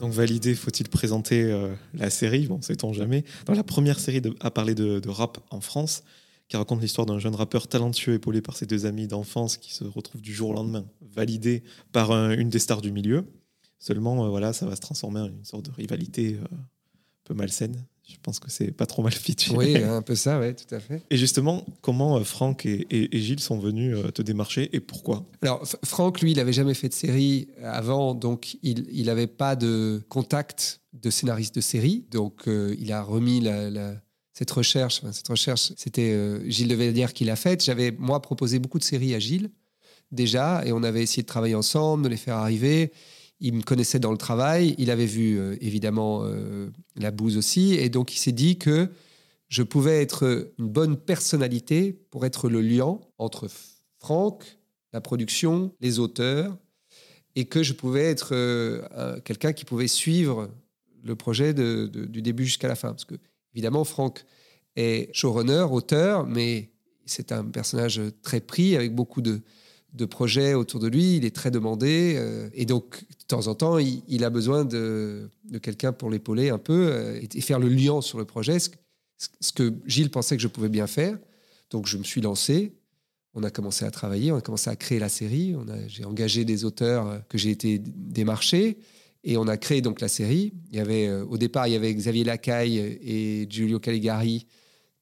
[0.00, 2.46] Donc Validé, faut-il présenter euh, la série?
[2.46, 3.24] Bon, sait-on jamais.
[3.48, 6.02] La première série à parler de rap en France,
[6.52, 9.84] qui raconte l'histoire d'un jeune rappeur talentueux épaulé par ses deux amis d'enfance qui se
[9.84, 11.62] retrouve du jour au lendemain validé
[11.92, 13.24] par une des stars du milieu.
[13.78, 16.58] Seulement, euh, voilà, ça va se transformer en une sorte de rivalité euh, un
[17.24, 17.86] peu malsaine.
[18.06, 19.54] Je pense que c'est pas trop mal fichu.
[19.56, 21.02] Oui, un peu ça, oui, tout à fait.
[21.08, 25.24] Et justement, comment euh, Franck et, et- et Gilles sont venus te démarcher et pourquoi?
[25.40, 30.02] Alors, Franck, lui, il n'avait jamais fait de série avant, donc il n'avait pas de
[30.10, 32.04] contact de scénariste de série.
[32.10, 33.94] Donc, il a remis la- la-
[34.32, 35.02] cette recherche.
[35.12, 37.62] cette recherche, c'était euh, Gilles Devellière qui l'a faite.
[37.64, 39.50] J'avais, moi, proposé beaucoup de séries à Gilles,
[40.10, 42.92] déjà, et on avait essayé de travailler ensemble, de les faire arriver.
[43.40, 44.74] Il me connaissait dans le travail.
[44.78, 47.74] Il avait vu, euh, évidemment, euh, la bouse aussi.
[47.74, 48.88] Et donc, il s'est dit que
[49.48, 53.48] je pouvais être une bonne personnalité pour être le lien entre
[53.98, 54.44] Franck,
[54.92, 56.56] la production, les auteurs,
[57.34, 58.32] et que je pouvais être
[58.94, 60.50] un- quelqu'un qui pouvait suivre
[61.02, 62.90] le projet de- de- du début jusqu'à la fin.
[62.90, 63.14] Parce que,
[63.54, 64.24] évidemment, Franck
[64.76, 66.70] est showrunner, auteur, mais
[67.06, 69.40] c'est un personnage très pris, avec beaucoup de,
[69.92, 71.16] de projets autour de lui.
[71.16, 72.14] Il est très demandé.
[72.16, 76.50] euh, et donc, de temps en temps, il, a besoin de, de quelqu'un pour l'épauler
[76.50, 78.70] un peu euh, et, faire le lien sur le projet, ce,
[79.40, 81.18] ce que Gilles pensait que je pouvais bien faire.
[81.70, 82.72] Donc, je me suis lancé.
[83.34, 85.54] On a commencé à travailler, on a commencé à créer la série.
[85.88, 88.78] J'ai engagé des auteurs euh, que j'ai été démarcher
[89.24, 90.52] et on a créé donc la série.
[90.70, 94.46] Il y avait, euh, au départ, il y avait Xavier Lacaille et Giulio Caligari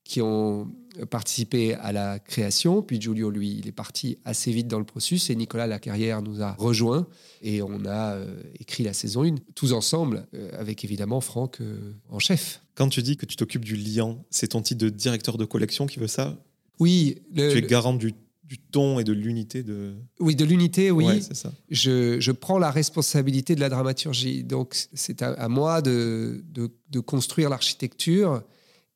[0.04, 0.70] qui ont
[1.08, 2.82] participé à la création.
[2.82, 6.42] Puis Giulio, lui, il est parti assez vite dans le processus et Nicolas Lacarrière nous
[6.42, 7.06] a rejoints
[7.42, 11.92] et on a euh, écrit la saison 1, tous ensemble, euh, avec évidemment Franck euh,
[12.08, 12.60] en chef.
[12.74, 15.86] Quand tu dis que tu t'occupes du liant, c'est ton titre de directeur de collection
[15.86, 16.42] qui veut ça?
[16.80, 18.12] Oui, le- Tu es garant du,
[18.50, 19.94] du ton et de l'unité de.
[20.18, 21.06] oui de l'unité, oui.
[21.06, 21.52] Ouais, ça.
[21.70, 24.42] je, je prends la responsabilité de la dramaturgie.
[24.42, 28.42] Donc, c'est à, à moi de, de, de construire l'architecture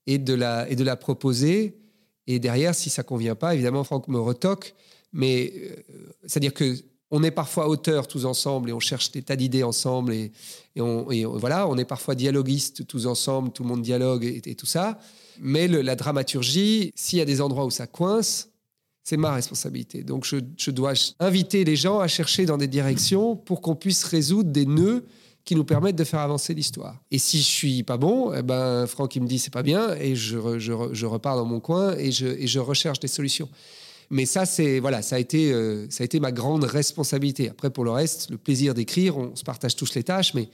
[0.08, 1.76] et, de la- et de la proposer.
[2.26, 4.74] Et derrière, si ça convient pas, évidemment, Franck me retoque.
[5.12, 5.76] Mais euh,
[6.26, 6.74] c'est-à-dire que
[7.12, 10.32] on est parfois auteurs tous ensemble et on cherche des tas d'idées ensemble et,
[10.74, 14.42] et on, et voilà, on est parfois dialoguistes tous ensemble, tout le monde dialogue et,
[14.46, 14.98] et tout ça.
[15.40, 18.48] Mais le- la dramaturgie, s'il y a des endroits où ça coince,
[19.04, 20.02] c'est ma responsabilité.
[20.02, 24.50] Donc je, dois inviter les gens à chercher dans des directions pour qu'on puisse résoudre
[24.50, 25.04] des nœuds
[25.44, 26.98] qui nous permettent de faire avancer l'histoire.
[27.10, 29.94] Et si je suis pas bon, eh ben Franck il me dit c'est pas bien
[29.96, 32.98] et je, re- je, re- je repars dans mon coin et je, et je recherche
[32.98, 33.50] des solutions.
[34.08, 37.50] Mais ça c'est voilà, ça a été euh, ça a été ma grande responsabilité.
[37.50, 40.48] Après pour le reste, le plaisir d'écrire, on se partage tous les tâches, mais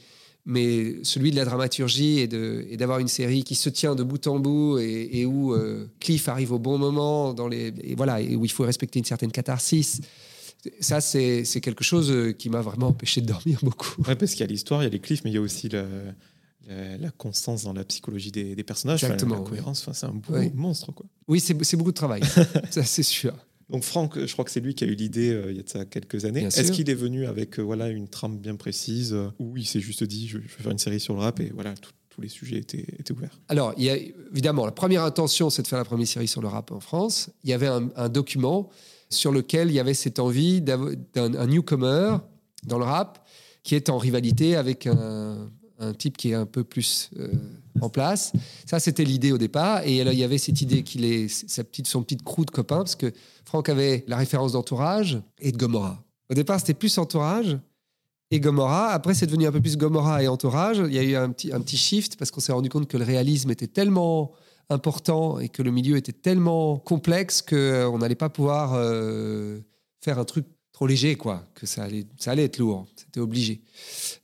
[0.46, 4.02] mais celui de la dramaturgie et de- et d'avoir une série qui se tient de
[4.02, 7.94] bout en bout et, et où euh, Cliff arrive au bon moment dans les et
[7.94, 10.00] voilà et où il faut respecter une certaine catharsis.
[10.80, 13.94] Ça c'est c'est quelque chose euh, qui m'a vraiment empêché de dormir beaucoup.
[14.06, 15.40] Ouais, parce qu'il y a l'histoire, il y a les cliffs, mais il y a
[15.42, 15.84] aussi la,
[16.68, 19.48] la, la constance dans la psychologie des, des personnages, enfin, Exactement, la oui.
[19.50, 19.80] cohérence.
[19.82, 20.50] Enfin, c'est un beau Oui.
[20.54, 21.06] monstre, quoi.
[21.28, 22.22] Oui, c'est c'est beaucoup de travail,
[22.70, 23.34] ça c'est sûr.
[23.70, 25.62] Donc Franck, je crois que c'est lui qui a eu l'idée euh, il y a
[25.62, 26.42] de ça quelques années.
[26.42, 29.80] Est-ce qu'il est venu avec euh, voilà une trame bien précise euh, ou il s'est
[29.80, 32.20] juste dit je, je vais faire une série sur le rap et voilà tout- tous
[32.20, 33.38] les sujets étaient, étaient ouverts?
[33.46, 33.96] Alors, il y a,
[34.32, 37.30] évidemment, la première intention, c'est de faire la première série sur le rap en France.
[37.44, 38.68] Il y avait un, un document
[39.08, 42.16] sur lequel il y avait cette envie d'un un newcomer
[42.66, 43.24] dans le rap
[43.62, 47.28] qui est en rivalité avec un, un type qui est un peu plus euh,
[47.80, 48.32] en place.
[48.66, 49.82] Ça, c'était l'idée au départ.
[49.84, 52.50] Et là, il y avait cette idée qu'il est sa petite, son petit crew de
[52.50, 53.12] copains, parce que
[53.44, 56.02] Franck avait la référence d'Entourage et de Gomorrah.
[56.30, 57.58] Au départ, c'était plus Entourage
[58.30, 58.90] et Gomorrah.
[58.90, 60.78] Après, c'est devenu un peu plus Gomorrah et Entourage.
[60.86, 62.96] Il y a eu un petit, un petit shift parce qu'on s'est rendu compte que
[62.96, 64.32] le réalisme était tellement
[64.68, 69.58] important et que le milieu était tellement complexe qu'on n'allait pas pouvoir euh,
[70.00, 71.44] faire un truc trop léger, quoi.
[71.54, 72.86] Que ça allait, ça allait être lourd.
[72.94, 73.62] C'était obligé.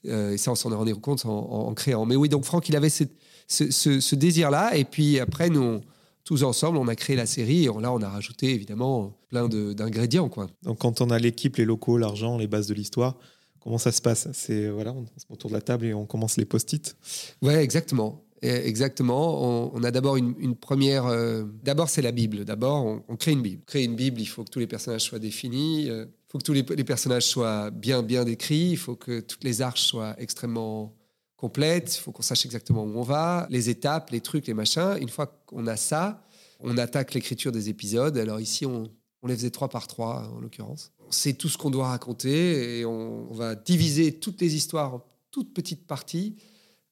[0.07, 2.07] Euh, et ça, on s'en est rendu compte en créant.
[2.07, 4.77] Mais oui, donc Franck, il avait cette- ce, ce- ce désir-là.
[4.77, 5.81] Et puis après, nous, on-
[6.25, 7.65] tous ensemble, on a créé la série.
[7.65, 10.49] Et on- là, on a rajouté évidemment plein d'ingrédients, quoi.
[10.63, 13.17] Donc quand on a l'équipe, les locaux, l'argent, les bases de l'histoire,
[13.61, 14.29] comment ça se passe?
[14.33, 16.97] C'est voilà, on se met autour de la table et on commence les post-it.
[17.43, 18.23] Ouais, exactement.
[18.43, 19.43] Exactement.
[19.43, 21.07] On, on a d'abord une, une première.
[21.07, 22.45] euh, d'abord, c'est la Bible.
[22.45, 23.63] D'abord, on, on crée une Bible.
[23.67, 25.89] Créer une Bible, il faut que tous les personnages soient définis.
[25.89, 28.71] euh, Il faut que tous les, les personnages soient bien, bien décrits.
[28.73, 30.93] Il faut que toutes les arches soient extrêmement
[31.37, 31.97] complètes.
[31.97, 34.97] Il faut qu'on sache exactement où on va, les étapes, les trucs, les machins.
[35.01, 36.25] Une fois qu'on a ça,
[36.61, 38.17] on attaque l'écriture des épisodes.
[38.19, 38.91] Alors ici, on,
[39.23, 40.93] on les faisait trois par trois, en l'occurrence.
[41.07, 45.05] On sait tout ce qu'on doit raconter et on, va diviser toutes les histoires en
[45.31, 46.37] toutes petites parties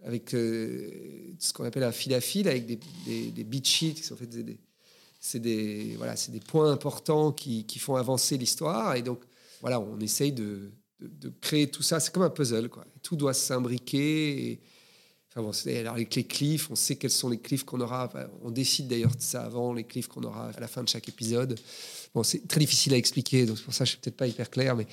[0.05, 4.43] avec euh, ce qu'on appelle un fil à fil, avec des, des, qui sont des,
[4.43, 4.61] des-
[5.19, 9.21] c'est des voilà, des points importants qui, qui font avancer l'histoire et donc
[9.63, 12.01] voilà, on essaye de, de, de créer tout ça.
[12.01, 12.85] C'est comme un puzzle quoi.
[13.03, 14.51] Tout doit s'imbriquer.
[14.51, 14.61] et-
[15.37, 18.09] Enfin bon, alors avec les cliffs, on sait quels sont les cliffs qu'on aura.
[18.45, 21.09] On décide d'ailleurs de ça avant, les cliffs qu'on aura à la fin de chaque
[21.09, 21.59] épisode.
[22.15, 24.29] Bon, c'est très difficile à expliquer, donc c'est pour ça que je suis peut-être pas
[24.29, 24.87] hyper clair, mais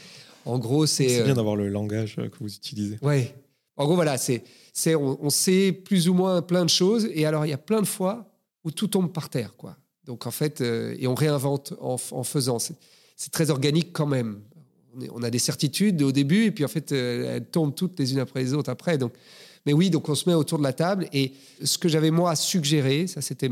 [0.45, 1.07] en gros, c'est.
[1.09, 2.97] C'est euh, bien d'avoir le langage que vous utilisez.
[3.03, 3.35] Ouais.
[3.77, 7.23] En gros, voilà, c'est, c'est, on, on sait plus ou moins plein de choses, et
[7.27, 8.33] alors il y a plein de fois
[8.63, 9.77] où tout tombe par terre, quoi.
[10.05, 12.57] Donc en fait, euh, et on réinvente en, en faisant.
[12.57, 12.73] C'est,
[13.15, 14.41] c'est très organique quand même.
[15.13, 18.13] On, a des certitudes au début, et puis en fait, euh, elles tombent toutes les
[18.13, 18.97] unes après les autres après.
[18.97, 19.13] Donc,
[19.65, 22.35] mais oui, donc on se met autour de la table, et ce que j'avais moi
[22.35, 23.49] suggéré, ça c'était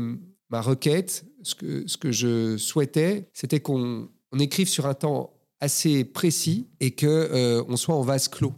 [0.50, 5.32] ma requête, ce que, ce que je souhaitais, c'était qu'on on écrive sur un temps
[5.60, 8.54] assez précis et que euh, on soit en vase clos.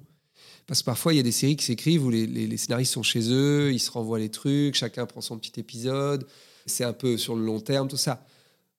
[0.66, 2.92] Parce que parfois, il y a des séries qui s'écrivent où les, les- les scénaristes
[2.92, 6.26] sont chez eux, ils se renvoient les trucs, chacun prend son petit épisode,
[6.66, 8.24] c'est un peu sur le long terme, tout ça.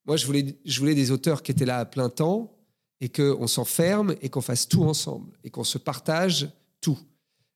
[0.05, 2.55] Moi, je voulais, je voulais des auteurs qui étaient là à plein temps
[3.03, 6.97] et qu'on s'enferme et qu'on fasse tout ensemble et qu'on se partage tout.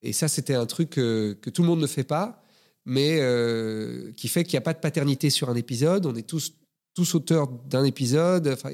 [0.01, 2.43] Et ça, c'était un truc euh, que tout le monde ne fait pas,
[2.85, 6.05] mais euh, qui fait qu'il n'y a pas de paternité sur un épisode.
[6.05, 6.53] On est tous,
[6.93, 8.47] tous auteurs d'un épisode.
[8.49, 8.71] Enfin,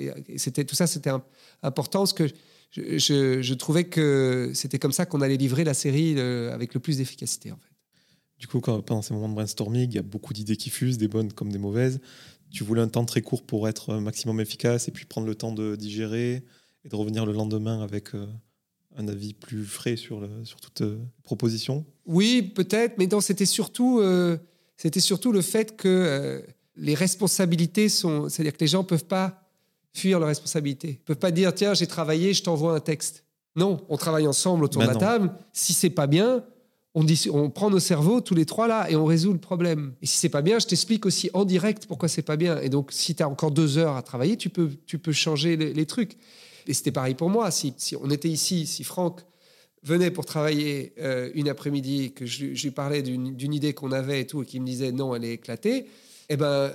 [0.67, 1.11] tout ça, c'était
[1.61, 2.27] important parce que
[2.71, 2.97] je,
[3.41, 6.97] je- trouvais que c'était comme ça qu'on allait livrer la série euh, avec le plus
[6.97, 7.51] d'efficacité.
[7.51, 7.69] En fait.
[8.39, 11.07] Du coup, pendant ces moments de brainstorming, il y a beaucoup d'idées qui fusent, des
[11.07, 11.99] bonnes comme des mauvaises.
[12.49, 15.35] Tu voulais un temps très court pour être un maximum efficace et puis prendre le
[15.35, 16.43] temps de digérer
[16.85, 18.25] et de revenir le lendemain avec euh,
[18.95, 21.85] un avis plus frais sur, le- sur toute euh, proposition.
[22.05, 24.37] Oui, peut-être, mais c'était surtout, euh,
[24.77, 26.43] c'était surtout le fait que
[26.75, 28.29] les responsabilités sont.
[28.29, 29.39] C'est-à-dire que les gens peuvent pas
[29.93, 30.89] fuir leurs responsabilités.
[31.01, 33.23] Ils peuvent pas dire tiens, j'ai travaillé, je t'envoie un texte.
[33.55, 34.99] Non, on travaille ensemble autour Ben de la non.
[34.99, 35.33] table.
[35.53, 36.43] Si c'est pas bien,
[36.95, 39.93] on, dit, on prend nos cerveaux tous les trois là et on résout le problème.
[40.01, 42.59] Et si c'est pas bien, je t'explique aussi en direct pourquoi c'est pas bien.
[42.61, 45.55] Et donc, si tu as encore deux heures à travailler, tu peux, tu peux changer
[45.55, 46.17] les, les trucs.
[46.67, 47.51] Et c'était pareil pour moi.
[47.51, 49.21] Si, on était ici, si Franck
[49.83, 54.27] venait pour travailler euh, une après-midi, que je, lui parlais d'une idée qu'on avait et
[54.27, 55.87] tout, et qu'il me disait non, elle est éclatée,
[56.29, 56.71] eh ben,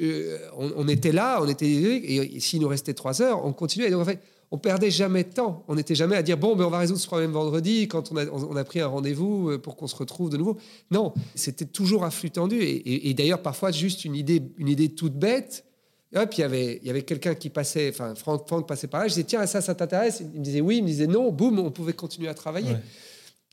[0.00, 3.88] euh, on, était là, on était et s'il nous restait trois heures, on continuait.
[3.88, 4.20] Et donc en fait,
[4.50, 5.64] on perdait jamais de temps.
[5.68, 8.56] On n'était jamais à dire bon, ben on va résoudre ce problème vendredi quand on
[8.56, 10.56] a, pris un rendez-vous euh, pour qu'on se retrouve de nouveau.
[10.90, 12.56] Non, c'était toujours un flux tendu.
[12.56, 15.64] Et, et- et d'ailleurs, parfois, juste une idée, une idée toute bête.
[16.12, 19.00] Et hop, il y avait, y avait quelqu'un qui passait, enfin, Franck, Franck passait par
[19.00, 19.08] là.
[19.08, 20.20] Je disais, tiens, ça, ça t'intéresse?
[20.20, 21.30] Il me disait oui, il me disait non.
[21.30, 22.72] Boum, on pouvait continuer à travailler.
[22.72, 22.82] Ouais.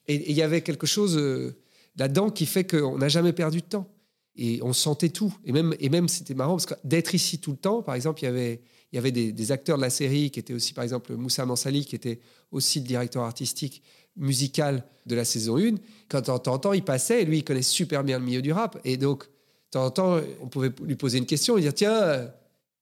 [0.07, 1.55] Et il y avait quelque chose euh,
[1.97, 3.89] là-dedans qui fait qu'on n'a jamais perdu de temps.
[4.37, 5.33] Et on sentait tout.
[5.45, 8.21] Et même, et même c'était marrant parce que d'être ici tout le temps, par exemple,
[8.21, 10.73] il y avait, il y avait des, des acteurs de la série qui étaient aussi,
[10.73, 12.19] par exemple, Moussa Mansali, qui était
[12.51, 13.81] aussi le directeur artistique
[14.15, 15.75] musical de la saison 1.
[16.09, 18.41] Quand de temps en temps, il passait, et lui, il connaît super bien le milieu
[18.41, 18.79] du rap.
[18.83, 19.29] Et donc, de
[19.71, 22.27] temps en temps, on pouvait lui poser une question et dire Tiens, euh,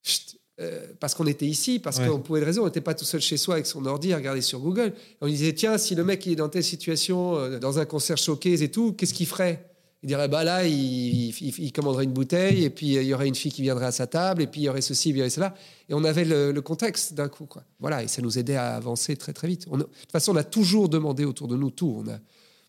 [0.03, 2.07] chut, euh, parce qu'on était ici, parce Ouais.
[2.07, 4.17] qu'on pouvait de raison, on n'était pas tout seul chez soi avec son ordi à
[4.17, 4.93] regarder sur Google.
[4.95, 7.85] Et on disait Tiens, si le mec il est dans telle situation, euh, dans un
[7.85, 9.69] concert showcase et tout, qu'est-ce qu'il ferait?
[10.03, 13.13] Il dirait, bah là, il, il- il commanderait une bouteille, et puis euh, il y
[13.13, 15.17] aurait une fille qui viendrait à sa table, et puis il y aurait ceci, il
[15.17, 15.55] y aurait cela.
[15.87, 17.45] Et on avait le, le contexte d'un coup.
[17.45, 17.63] Quoi.
[17.79, 19.65] Voilà, et ça nous aidait à avancer très, très vite.
[19.71, 22.03] On de toute façon, on a toujours demandé autour de nous tout.
[22.05, 22.19] On a,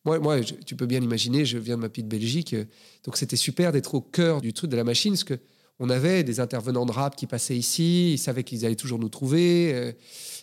[0.04, 2.64] moi, moi je- tu peux bien l'imaginer, je viens de ma petite Belgique, euh,
[3.04, 5.34] donc c'était super d'être au cœur du truc de la machine, parce que
[5.80, 9.08] on avait des intervenants de rap qui passaient ici, ils savaient qu'ils allaient toujours nous
[9.08, 9.72] trouver.
[9.74, 9.92] euh,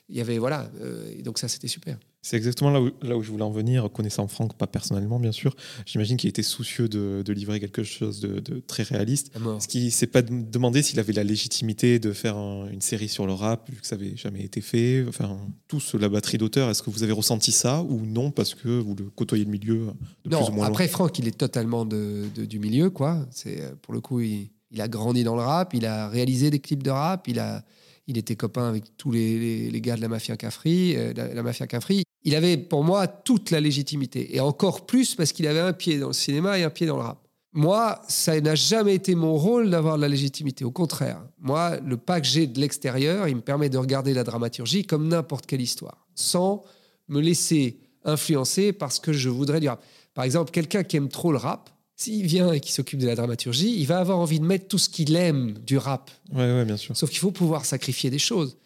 [0.10, 1.98] il y avait, voilà, euh, et donc ça, c'était super.
[2.22, 5.32] C'est exactement là où, là où je voulais en venir, connaissant Franck, pas personnellement bien
[5.32, 5.56] sûr.
[5.88, 9.32] J'imagine qu'il était soucieux de, de livrer quelque chose de, de très réaliste.
[9.58, 13.08] Est-ce qu'il s'est pas dem- demandé s'il avait la légitimité de faire un- une série
[13.10, 16.70] sur le rap, vu que ça avait jamais été fait Enfin, tous la batterie d'auteurs,
[16.70, 19.86] est-ce que vous avez ressenti ça ou non parce que vous le côtoyez le milieu
[20.26, 23.26] de plus ou Non, moins après Franck, il est totalement de, du milieu, quoi.
[23.32, 26.50] C'est euh, pour le coup, il, il a grandi dans le rap, il a réalisé
[26.50, 27.64] des clips de rap, il a,
[28.08, 31.44] il était copain avec tous les, les- gars de la mafia Cafri, euh, la, la
[31.44, 32.04] mafia Cafri.
[32.24, 36.00] Il avait pour moi toute la légitimité et encore plus parce qu'il avait un pied
[36.00, 37.20] dans le cinéma et un pied dans le rap.
[37.54, 40.64] Moi, ça n'a jamais été mon rôle d'avoir de la légitimité.
[40.64, 44.24] Au contraire, moi, le pas que j'ai de l'extérieur, il me permet de regarder la
[44.24, 46.64] dramaturgie comme n'importe quelle histoire, sans
[47.10, 49.84] me laisser influencer par ce que je voudrais du rap.
[50.14, 51.70] Par exemple, quelqu'un qui aime trop le rap,
[52.02, 54.78] s'il vient et qui s'occupe de la dramaturgie, il va avoir envie de mettre tout
[54.78, 56.10] ce qu'il aime du rap.
[56.34, 56.98] Ouais, ouais, bien sûr.
[56.98, 58.58] Sauf qu'il faut pouvoir sacrifier des choses.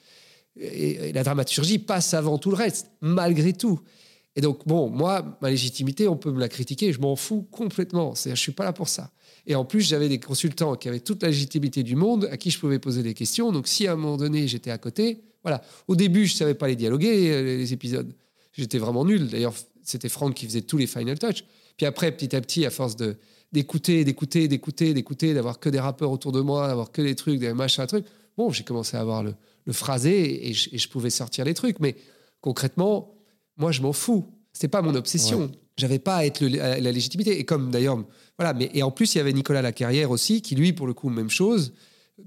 [0.57, 3.81] Et, et la dramaturgie passe avant tout le reste, malgré tout.
[4.37, 8.15] Et donc, bon, moi, ma légitimité, on peut me la critiquer, je m'en fous complètement.
[8.15, 9.11] C'est-à-dire, je suis pas là pour ça.
[9.47, 12.51] Et en plus, j'avais des consultants qui avaient toute la légitimité du monde, à qui
[12.51, 13.51] je pouvais poser des questions.
[13.51, 15.61] Donc, si à un moment donné, j'étais à côté, voilà.
[15.87, 18.11] Au début, je savais pas les dialoguer, euh, les épisodes.
[18.53, 19.27] J'étais vraiment nul.
[19.27, 21.43] D'ailleurs, c'était Franck qui faisait tous les final touch.
[21.77, 23.17] Puis après, petit à petit, à force de
[23.51, 27.39] d'écouter, d'écouter, d'écouter, d'écouter, d'avoir que des rappeurs autour de moi, d'avoir que des trucs,
[27.39, 28.05] des machins, trucs.
[28.37, 29.33] Bon, j'ai commencé à avoir le,
[29.65, 31.79] le phrasé et je, et je pouvais sortir les trucs.
[31.79, 31.95] Mais
[32.41, 33.13] concrètement,
[33.57, 34.25] moi, je m'en fous.
[34.51, 35.49] C'était pas mon obsession.
[35.77, 37.39] J'avais pas à être le- à la légitimité.
[37.39, 38.03] Et comme d'ailleurs,
[38.37, 38.53] voilà.
[38.53, 41.09] Mais et en plus, il y avait Nicolas Lacarrière aussi, qui lui, pour le coup,
[41.09, 41.73] même chose,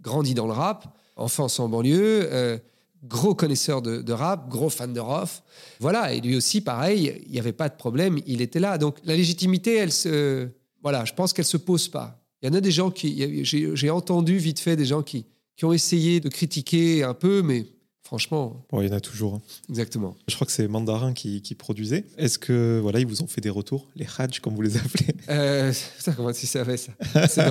[0.00, 2.58] grandi dans le rap, enfance en banlieue, euh,
[3.04, 5.42] gros connaisseur de, rap, gros fan de Rof.
[5.80, 6.12] Voilà.
[6.12, 8.78] Et lui aussi, pareil, il n'y avait pas de problème, il était là.
[8.78, 10.48] Donc la légitimité, elle se,
[10.82, 12.20] voilà, je pense qu'elle se pose pas.
[12.42, 15.64] Il y en a des gens qui, j'ai entendu vite fait des gens qui, qui
[15.64, 17.66] ont essayé de critiquer un peu, mais
[18.09, 19.35] franchement, Bon, il y en a toujours.
[19.35, 19.40] hein.
[19.68, 20.16] exactement.
[20.29, 22.07] Je crois que c'est Mandarin qui, qui produisait.
[22.16, 25.14] Est-ce que voilà, ils vous ont fait des retours, les Hadj comme vous les appelez?
[25.29, 26.92] Euh, putain, comment tu savais ça?
[27.29, 27.44] C'est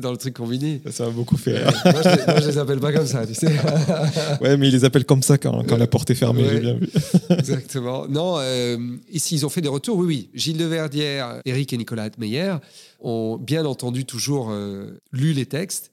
[0.00, 0.80] dans, le truc combiné.
[0.92, 3.26] Ça m'a beaucoup fait Euh, moi, je, les- moi, je les appelle pas comme ça,
[3.26, 3.48] tu sais.
[4.40, 6.50] Ouais, mais ils les appellent comme ça quand, quand la porte est fermée, Ouais.
[6.52, 6.88] j'ai bien vu.
[7.30, 8.06] Exactement.
[8.06, 8.78] Non, euh,
[9.12, 9.96] ici, ils ont fait des retours.
[9.98, 10.30] Oui, oui.
[10.34, 12.54] Gilles Deverdière, Eric et Nicolas Meyer
[13.00, 15.90] ont bien entendu toujours euh, lu les textes,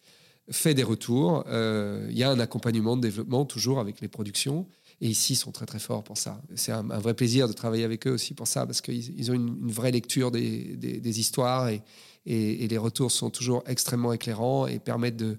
[0.50, 1.44] fait des retours.
[1.48, 4.66] Euh, Il y a un accompagnement de développement toujours avec les productions.
[5.02, 6.42] Et ici, ils sont très, très forts pour ça.
[6.56, 9.34] C'est un, vrai plaisir de travailler avec eux aussi pour ça, parce qu'ils ils ont
[9.34, 11.82] une, vraie lecture des, des- histoires et,
[12.26, 15.38] et- les retours sont toujours extrêmement éclairants et permettent de,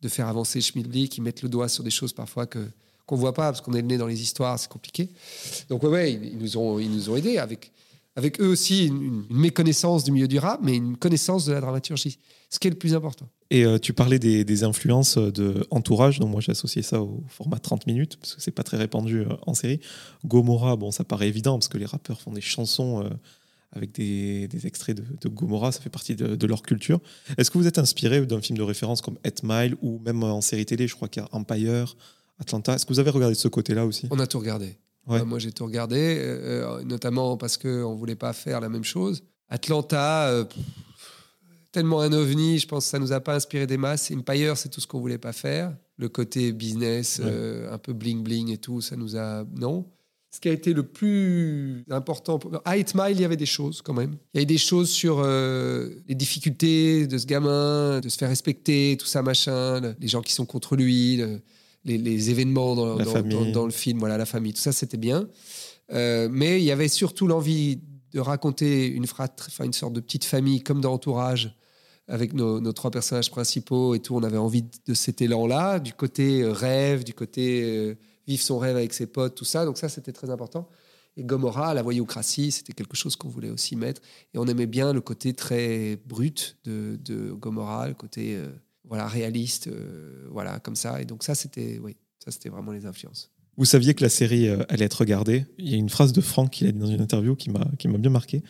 [0.00, 1.18] de faire avancer Schmidblick.
[1.18, 2.66] Ils mettent le doigt sur des choses parfois que
[3.04, 5.08] qu'on voit pas parce qu'on est le nez dans les histoires, c'est compliqué.
[5.68, 7.72] Donc ouais, ils, ils nous ont, ils nous ont aidés avec,
[8.16, 11.60] avec eux aussi une, une méconnaissance du milieu du rap, mais une connaissance de la
[11.60, 12.18] dramaturgie,
[12.50, 13.28] ce qui est le plus important.
[13.50, 17.22] Et euh, tu parlais des, des influences de entourage, donc moi j'ai associé ça au
[17.28, 19.80] format 30 minutes, parce que c'est pas très répandu euh, en série.
[20.24, 23.08] Gomorrah, bon, ça paraît évident, parce que les rappeurs font des chansons euh,
[23.72, 27.00] avec des, des extraits de, de Gomorrah, ça fait partie de, de leur culture.
[27.38, 30.42] Est-ce que vous êtes inspiré d'un film de référence comme 8 Mile, ou même en
[30.42, 31.96] série télé, je crois qu'il y a Empire,
[32.38, 32.74] Atlanta?
[32.74, 34.08] Est-ce que vous avez regardé de ce côté-là aussi?
[34.10, 34.76] On a tout regardé.
[35.06, 35.20] Ouais.
[35.20, 38.68] Euh, moi, j'ai tout regardé, euh, euh, notamment parce qu'on ne voulait pas faire la
[38.68, 39.22] même chose.
[39.48, 40.58] Atlanta, euh, pff,
[41.72, 44.10] tellement un ovni, je pense que ça nous a pas inspiré des masses.
[44.12, 45.74] Empire, c'est tout ce qu'on voulait pas faire.
[45.98, 47.28] Le côté business, Ouais.
[47.30, 49.44] euh, un peu bling-bling et tout, ça nous a...
[49.56, 49.86] Non.
[50.34, 52.38] Ce qui a été le plus important...
[52.38, 54.16] pour- À 8 Mile, il y avait des choses quand même.
[54.32, 58.96] Il y avait des choses sur les difficultés de ce gamin, de se faire respecter,
[58.98, 61.40] tout ça, machin, le- les gens qui sont contre lui, le-
[61.84, 63.32] les, les événements dans, La dans- famille.
[63.46, 65.28] dans- dans le film, voilà, la famille, tout ça, c'était bien.
[65.92, 67.80] Euh, mais il y avait surtout l'envie
[68.12, 71.56] de raconter une, fratrie, enfin, une sorte de petite famille comme dans Entourage,
[72.08, 74.14] avec nos, nos trois personnages principaux et tout.
[74.14, 77.94] On avait envie de cet élan-là, du côté euh, rêve, du côté euh,
[78.26, 79.64] vivre son rêve avec ses potes, tout ça.
[79.64, 80.68] Donc ça, c'était très important.
[81.16, 84.00] Et Gomorrah, la voyoucratie, c'était quelque chose qu'on voulait aussi mettre.
[84.34, 88.48] Et on aimait bien le côté très brut de, de Gomorrah, le côté euh,
[88.84, 91.00] voilà, réaliste, euh, voilà, comme ça.
[91.00, 93.30] Et donc ça, c'était oui, ça, c'était vraiment les influences.
[93.56, 95.44] Vous saviez que la série euh, allait être regardée.
[95.58, 97.66] Il y a une phrase de Franck qu'il a dit dans une interview qui m'a
[97.78, 98.42] qui m'a bien marqué.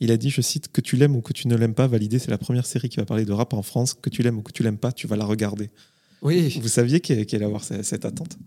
[0.00, 2.20] Il a dit, je cite, que tu l'aimes ou que tu ne l'aimes pas, Validé,
[2.20, 3.94] c'est la première série qui va parler de rap en France.
[3.94, 5.70] Que tu l'aimes ou que tu l'aimes pas, tu vas la regarder.
[6.22, 6.58] Oui.
[6.62, 8.38] Vous saviez qu'il allait avoir cette, cette attente?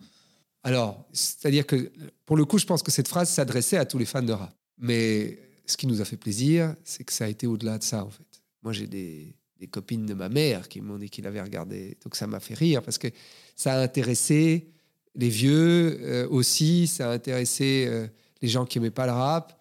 [0.64, 1.92] Alors, c'est-à-dire que
[2.26, 4.56] pour le coup, je pense que cette phrase s'adressait à tous les fans de rap.
[4.78, 8.06] Mais ce qui nous a fait plaisir, c'est que ça a été au-delà de ça,
[8.06, 8.42] en fait.
[8.64, 11.98] Moi, j'ai des, des copines de ma mère qui m'ont dit qu'il avait regardé.
[12.04, 13.08] Donc, ça m'a fait rire parce que
[13.56, 14.68] ça a intéressé
[15.16, 18.08] les vieux euh, aussi, ça a intéressé euh,
[18.42, 19.58] les gens qui n'aimaient pas le rap.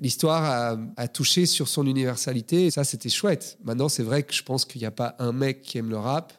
[0.00, 3.58] L'histoire a, a touché sur son universalité et ça, c'était chouette.
[3.64, 5.98] Maintenant, c'est vrai que je pense qu'il n'y a pas un mec qui aime le
[5.98, 6.32] rap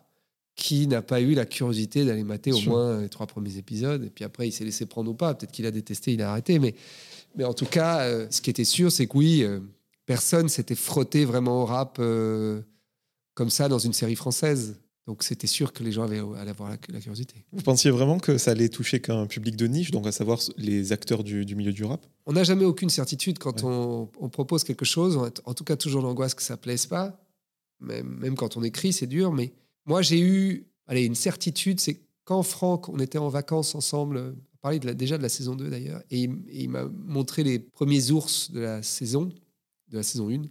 [0.55, 4.05] qui n'a pas eu la curiosité d'aller mater au moins les trois premiers épisodes.
[4.05, 5.33] Et puis après, il s'est laissé prendre ou pas.
[5.33, 6.59] Peut-être qu'il a détesté, il a arrêté.
[6.59, 6.75] Mais,
[7.35, 9.59] mais en tout cas, euh, ce qui était sûr, c'est que oui, euh,
[10.05, 12.61] personne s'était frotté vraiment au rap euh,
[13.35, 14.79] comme ça dans une série française.
[15.07, 17.45] Donc c'était sûr que les gens avaient, allaient avoir la, la curiosité.
[17.51, 20.91] Vous pensiez vraiment que ça allait toucher qu'un public de niche, donc à savoir les
[20.93, 22.03] acteurs du, du milieu du rap?
[22.25, 23.69] On n'a jamais aucune certitude quand Ouais.
[23.69, 25.15] on, on propose quelque chose.
[25.15, 27.21] On a en tout cas toujours l'angoisse que ça plaise pas.
[27.81, 29.31] Même, même quand on écrit, c'est dur.
[29.31, 29.53] Mais
[29.85, 34.57] moi, j'ai eu allez, une certitude, c'est quand Franck, on était en vacances ensemble, on
[34.61, 37.43] parlait de la- déjà de la saison 2 d'ailleurs, et il, et il m'a montré
[37.43, 39.31] les premiers ours de la saison,
[39.89, 40.41] de la saison 1.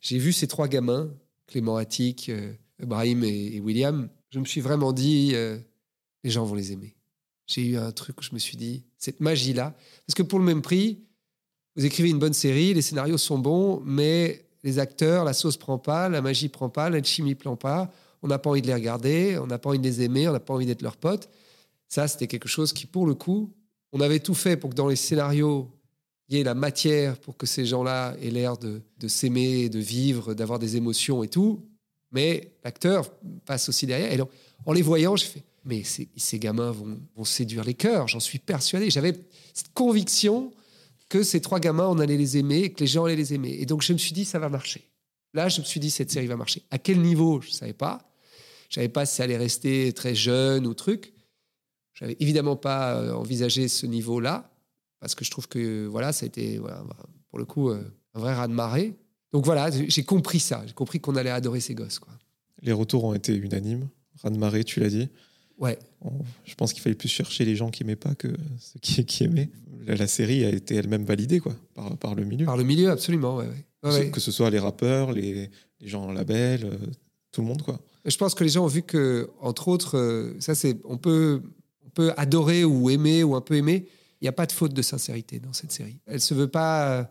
[0.00, 1.12] J'ai vu ces trois gamins,
[1.50, 4.08] Clément Attic, euh, Brahim et, et William.
[4.30, 5.58] Je me suis vraiment dit, euh,
[6.24, 6.96] les gens vont les aimer.
[7.46, 9.74] J'ai eu un truc où je me suis dit, cette magie-là,
[10.06, 11.04] parce que pour le même prix,
[11.76, 15.78] vous écrivez une bonne série, les scénarios sont bons, mais les acteurs, la sauce prend
[15.78, 17.90] pas, la magie prend pas, l'alchimie prend pas.
[18.22, 20.32] On n'a pas envie de les regarder, on n'a pas envie de les aimer, on
[20.32, 21.30] n'a pas envie d'être leurs potes.
[21.88, 23.52] Ça, c'était quelque chose qui, pour le coup,
[23.92, 25.70] on avait tout fait pour que dans les scénarios,
[26.38, 30.76] y la matière pour que ces gens-là aient l'air de, s'aimer, de vivre, d'avoir des
[30.76, 31.66] émotions et tout.
[32.12, 33.10] Mais l'acteur
[33.46, 34.12] passe aussi derrière.
[34.12, 34.30] Et donc,
[34.66, 38.90] en les voyant, je fais, mais ces, gamins vont, séduire les cœurs, j'en suis persuadé.
[38.90, 39.14] J'avais
[39.52, 40.52] cette conviction
[41.08, 43.56] que ces trois gamins, on allait les aimer que les gens allaient les aimer.
[43.60, 44.88] Et donc, je me suis dit, ça va marcher.
[45.34, 46.62] Là, je me suis dit, cette série va marcher.
[46.70, 48.10] À quel niveau Je ne savais pas.
[48.68, 51.12] Je ne savais pas si ça allait rester très jeune ou truc.
[51.92, 54.50] Je n'avais évidemment pas euh, envisagé ce niveau-là,
[55.00, 56.84] parce que je trouve que voilà, ça a été, voilà,
[57.30, 57.82] pour le coup, euh,
[58.14, 58.94] un vrai raz-de-marée.
[59.32, 60.62] Donc voilà, j'ai compris ça.
[60.66, 61.98] J'ai compris qu'on allait adorer ces gosses.
[61.98, 62.12] Quoi.
[62.62, 63.88] Les retours ont été unanimes.
[64.22, 65.08] Raz-de-marée, tu l'as dit.
[65.58, 65.78] Ouais.
[66.44, 68.28] je pense qu'il fallait plus chercher les gens qui aimaient pas que
[68.58, 69.50] ceux qui, qui aimaient.
[69.86, 72.46] La, série a été elle-même validée quoi, par, par le milieu.
[72.46, 73.36] Par le milieu, absolument.
[73.36, 73.48] Ouais,
[73.82, 74.10] ouais.
[74.10, 76.76] Que ce soit les rappeurs, les, les gens en label, euh,
[77.32, 77.62] tout le monde.
[77.62, 77.80] quoi.
[78.04, 81.42] Je pense que les gens ont vu que, entre autres, euh, ça c'est, on peut,
[81.84, 83.86] on peut adorer ou aimer ou un peu aimer.
[84.20, 85.98] Il n'y a pas de faute de sincérité dans cette série.
[86.06, 87.10] Elle se veut pas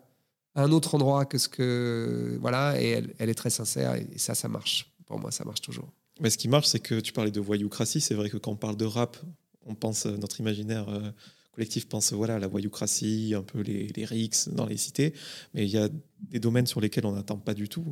[0.56, 4.36] à un autre endroit que ce que voilà, et elle, est très sincère et ça,
[4.36, 4.92] ça marche.
[5.06, 5.92] Pour moi, ça marche toujours.
[6.20, 8.02] Mais ce qui marche, c'est que tu parlais de voyoucratie.
[8.02, 9.18] C'est vrai que quand on parle de rap,
[9.66, 11.10] on pense, euh, notre imaginaire euh,
[11.52, 15.14] collectif pense voilà, à la voyoucratie, un peu les, les rixes dans les cités.
[15.54, 15.90] Mais il y a
[16.22, 17.86] des domaines sur lesquels on n'attend pas du tout.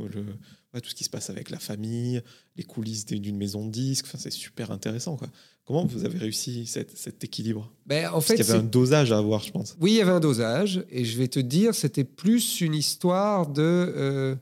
[0.73, 2.21] Tout ce qui se passe avec la famille,
[2.55, 4.05] les coulisses d'une maison de disques.
[4.15, 5.17] C'est super intéressant.
[5.17, 5.29] Quoi.
[5.67, 7.69] Comment vous avez réussi cet équilibre?
[7.85, 9.75] Ben, en fait, Il y avait un dosage à avoir, je pense.
[9.81, 10.85] Oui, il y avait un dosage.
[10.89, 13.61] Et je vais te dire, c'était plus une histoire de.
[13.61, 14.35] Euh,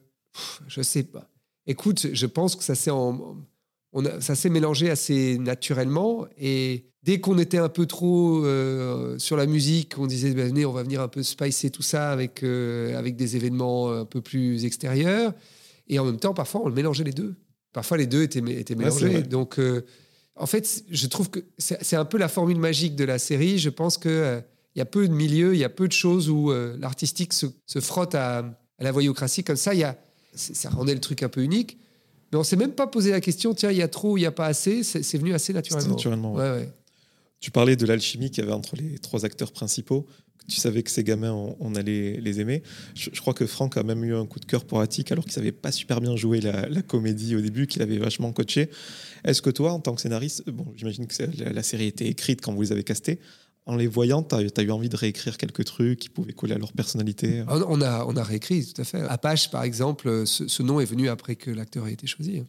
[0.67, 1.28] je sais pas.
[1.65, 3.38] Écoute, je pense que ça s'est en
[4.19, 6.28] ça s'est mélangé assez naturellement.
[6.38, 10.65] Et dès qu'on était un peu trop euh, sur la musique, on disait ben, venez,
[10.65, 14.21] on va venir un peu spicer tout ça avec, euh, avec des événements un peu
[14.21, 15.34] plus extérieurs.
[15.88, 17.36] Et en même temps, parfois, on mélangeait les deux.
[17.73, 19.23] Parfois, les deux étaient, étaient mélangés.
[19.23, 19.86] Donc, euh,
[20.36, 23.58] en fait, je trouve que c'est un peu la formule magique de la série.
[23.58, 24.44] Je pense qu'il
[24.76, 27.46] il y a peu de milieux, il y a peu de choses où l'artistique se,
[27.66, 29.44] se, frotte à, à, la voyocratie.
[29.44, 29.98] Comme ça, il y a,
[30.34, 31.78] ça rendait le truc un peu unique.
[32.32, 34.22] Mais on s'est même pas posé la question, tiens, il y a trop ou il
[34.22, 34.84] n'y a pas assez.
[34.84, 35.90] C'est venu assez naturellement.
[35.90, 36.34] naturellement.
[36.34, 36.70] Ouais.
[37.40, 40.08] Tu parlais de l'alchimie qu'il y avait entre les trois acteurs principaux.
[40.48, 42.62] Tu savais que ces gamins, on, allait les aimer.
[42.93, 45.34] Je, crois que Franck a même eu un coup de cœur pour Attic, alors qu'il
[45.34, 48.70] savait pas super bien jouer la, comédie au début, qu'il avait vachement coaché.
[49.24, 52.41] Est-ce que toi, en tant que scénariste, bon, j'imagine que la, la, série était écrite
[52.41, 53.20] quand vous les avez castés,
[53.68, 56.58] en les voyant, tu as, eu envie de réécrire quelques trucs qui pouvaient coller à
[56.58, 57.43] leur personnalité?
[57.48, 59.02] Ah, on a, on a réécrit, tout à fait.
[59.02, 62.43] Apache, par exemple, ce, nom est venu après que l'acteur ait été choisi.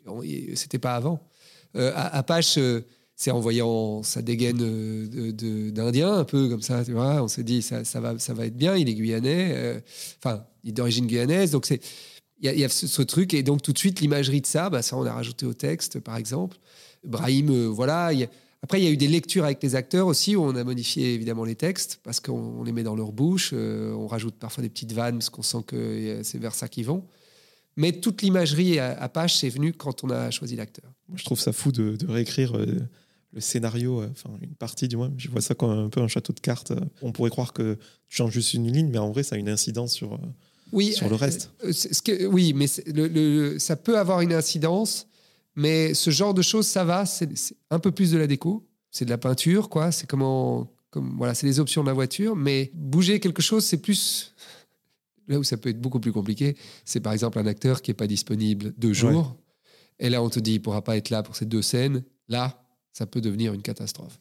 [0.55, 1.27] C'était pas avant.
[1.75, 2.83] Euh, Apache, euh,
[3.17, 7.45] c'est en voyant sa dégaine euh, d'Indien, un peu comme ça, tu vois, on s'est
[7.45, 9.81] dit, ça, ça, va, ça va être bien, il est guyanais, euh,
[10.23, 11.81] enfin, il est d'origine guyanaise, donc c'est.
[12.43, 14.99] Il y, a, ce, truc, et donc tout de suite, l'imagerie de ça, bah, ça,
[14.99, 16.59] on a rajouté au texte, par exemple.
[17.03, 18.29] Brahim, voilà, y a,
[18.67, 21.15] après, il y a eu des lectures avec les acteurs aussi, où on a modifié
[21.15, 23.51] évidemment les textes, parce qu'on les met dans leur bouche.
[23.53, 26.87] Euh, on rajoute parfois des petites vannes, parce qu'on sent que c'est vers ça qu'ils
[26.87, 27.05] vont.
[27.77, 30.91] Mais toute l'imagerie à, page, c'est venu quand on a choisi l'acteur.
[31.15, 32.81] Je trouve ça fou de, réécrire euh,
[33.37, 35.13] le scénario, euh, enfin une partie du moins.
[35.17, 36.73] Je vois ça comme un peu un château de cartes.
[37.03, 37.79] On pourrait croire que
[38.09, 40.19] tu changes juste une ligne, mais en vrai, ça a une incidence sur,
[40.73, 41.53] oui, sur le reste.
[41.71, 45.07] Ce que, oui, mais le, ça peut avoir une incidence
[45.57, 47.07] mais ce genre de choses, ça va.
[47.07, 47.31] C'est
[47.71, 48.69] un peu plus de la déco.
[48.91, 49.91] C'est de la peinture, quoi.
[49.91, 52.37] C'est comment, comme voilà, c'est les options de la voiture.
[52.37, 54.35] Mais bouger quelque chose, c'est plus
[55.29, 56.57] là où ça peut être beaucoup plus compliqué.
[56.85, 59.37] C'est par exemple un acteur qui est pas disponible deux jours.
[59.99, 62.05] Et là, on te dit, il pourra pas être là pour ces deux scènes.
[62.29, 62.63] Là,
[62.97, 64.19] ça peut devenir une catastrophe.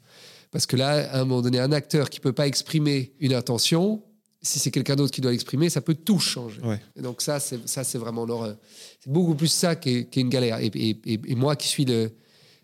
[0.51, 4.03] Parce que là, à un moment donné, un acteur qui peut pas exprimer une intention,
[4.41, 6.59] si c'est quelqu'un d'autre qui doit l'exprimer, ça peut tout changer.
[6.97, 8.57] Et donc ça, c'est ça, c'est vraiment l'horreur.
[8.99, 10.59] C'est beaucoup plus ça qu'une une galère.
[10.59, 12.11] Et, et, moi qui suis le,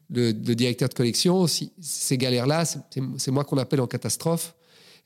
[0.10, 4.54] le, directeur de collection, si, ces galères-là, c'est moi qu'on appelle en catastrophe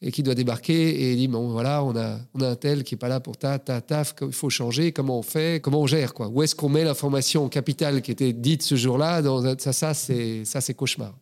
[0.01, 2.95] et qui doit débarquer et dit bon voilà, on a on a un tel qui
[2.95, 5.87] est pas là pour ta ta taf, il faut changer, comment on fait, comment on
[5.87, 6.27] gère quoi.
[6.27, 10.45] Où est-ce qu'on met l'information capitale qui était dite ce jour-là dans ça ça c'est
[10.45, 11.17] ça c'est cauchemar.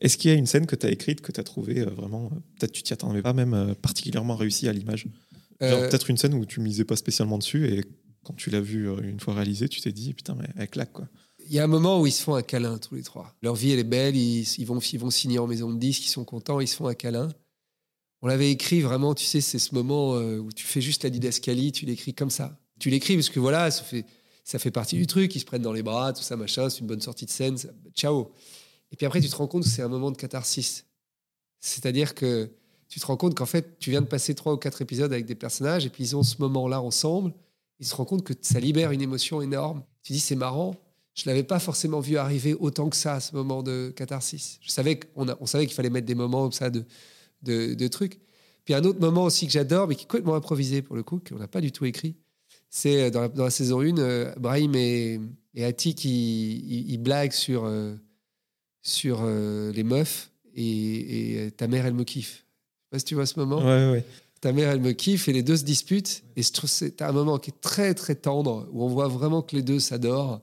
[0.00, 1.90] Est-ce qu'il y a une scène que tu as écrite, que tu as trouvée euh,
[1.90, 5.06] vraiment, euh, peut-être tu t'y attendais pas, même euh, particulièrement réussie à l'image?
[5.58, 7.82] Peut-être une scène où tu misais pas spécialement dessus et
[8.24, 11.08] quand tu l'as vue une fois réalisée, tu t'es dit putain, mais elle claque quoi.
[11.48, 13.34] Il y a un moment où ils se font un câlin tous les trois.
[13.40, 16.10] Leur vie, elle est belle, ils, vont, ils vont signer en maison de disques, ils
[16.10, 17.28] sont contents, ils se font un câlin.
[18.22, 21.72] On l'avait écrit vraiment, tu sais, c'est ce moment où tu fais juste la didascalie,
[21.72, 22.58] tu l'écris comme ça.
[22.78, 24.04] Tu l'écris parce que voilà, ça fait,
[24.44, 26.80] ça fait partie du truc, ils se prennent dans les bras, tout ça, machin, c'est
[26.80, 27.56] une bonne sortie de scène,
[27.94, 28.32] ciao.
[28.92, 30.86] Et puis après, tu te rends compte que c'est un moment de catharsis.
[31.60, 32.50] C'est-à-dire que
[32.88, 35.26] tu te rends compte qu'en fait, tu viens de passer trois ou quatre épisodes avec
[35.26, 37.32] des personnages et puis ils ont ce moment-là ensemble.
[37.80, 39.82] Ils se rendent compte que ça libère une émotion énorme.
[40.02, 40.76] Tu dis, c'est marrant.
[41.14, 44.58] Je l'avais pas forcément vu arriver autant que ça, ce moment de catharsis.
[44.62, 46.84] Je savais qu'on on savait qu'il fallait mettre des moments comme ça de,
[47.42, 48.20] de, trucs.
[48.64, 51.20] Puis un autre moment aussi que j'adore, mais qui est complètement improvisé pour le coup,
[51.26, 52.16] qu'on n'a pas du tout écrit,
[52.68, 55.20] c'est euh, dans la, saison 1, euh, Brahim et,
[55.54, 57.94] et Ati qui ils, blaguent sur, euh,
[58.82, 62.44] sur les meufs et, ta mère, elle me kiffe.
[62.44, 63.58] Je sais pas si tu vois ce moment.
[63.58, 64.04] Ouais, ouais.
[64.40, 66.22] Ta mère, elle me kiffe et les deux se disputent.
[66.36, 69.42] Et je trouve c'est un moment qui est très, très tendre où on voit vraiment
[69.42, 70.40] que les deux s'adorent.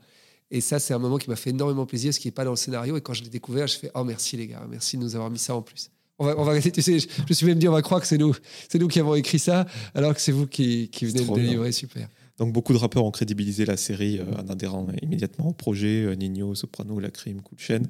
[0.51, 2.51] Et ça, c'est un moment qui m'a fait énormément plaisir, ce qui n'est pas dans
[2.51, 2.95] le scénario.
[2.95, 5.31] Et quand je l'ai découvert, je fais Oh, merci les gars, merci de nous avoir
[5.31, 5.89] mis ça en plus.
[6.19, 8.07] On va, on va, tu sais, je, me suis même dit, on va croire que
[8.07, 8.35] c'est nous,
[8.69, 11.71] c'est nous qui avons écrit ça, alors que c'est vous qui, qui venez de délivrer.
[11.71, 12.07] Super.
[12.37, 16.03] Donc beaucoup de rappeurs ont crédibilisé la série euh, en adhérant immédiatement au projet.
[16.03, 17.81] euh, Nino, Soprano, La Crime, Coup de.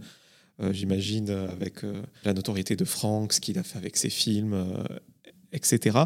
[0.62, 1.82] Euh, J'imagine euh, avec
[2.24, 4.56] la notoriété de Franck, ce qu'il a fait avec ses films,
[5.52, 6.00] etc.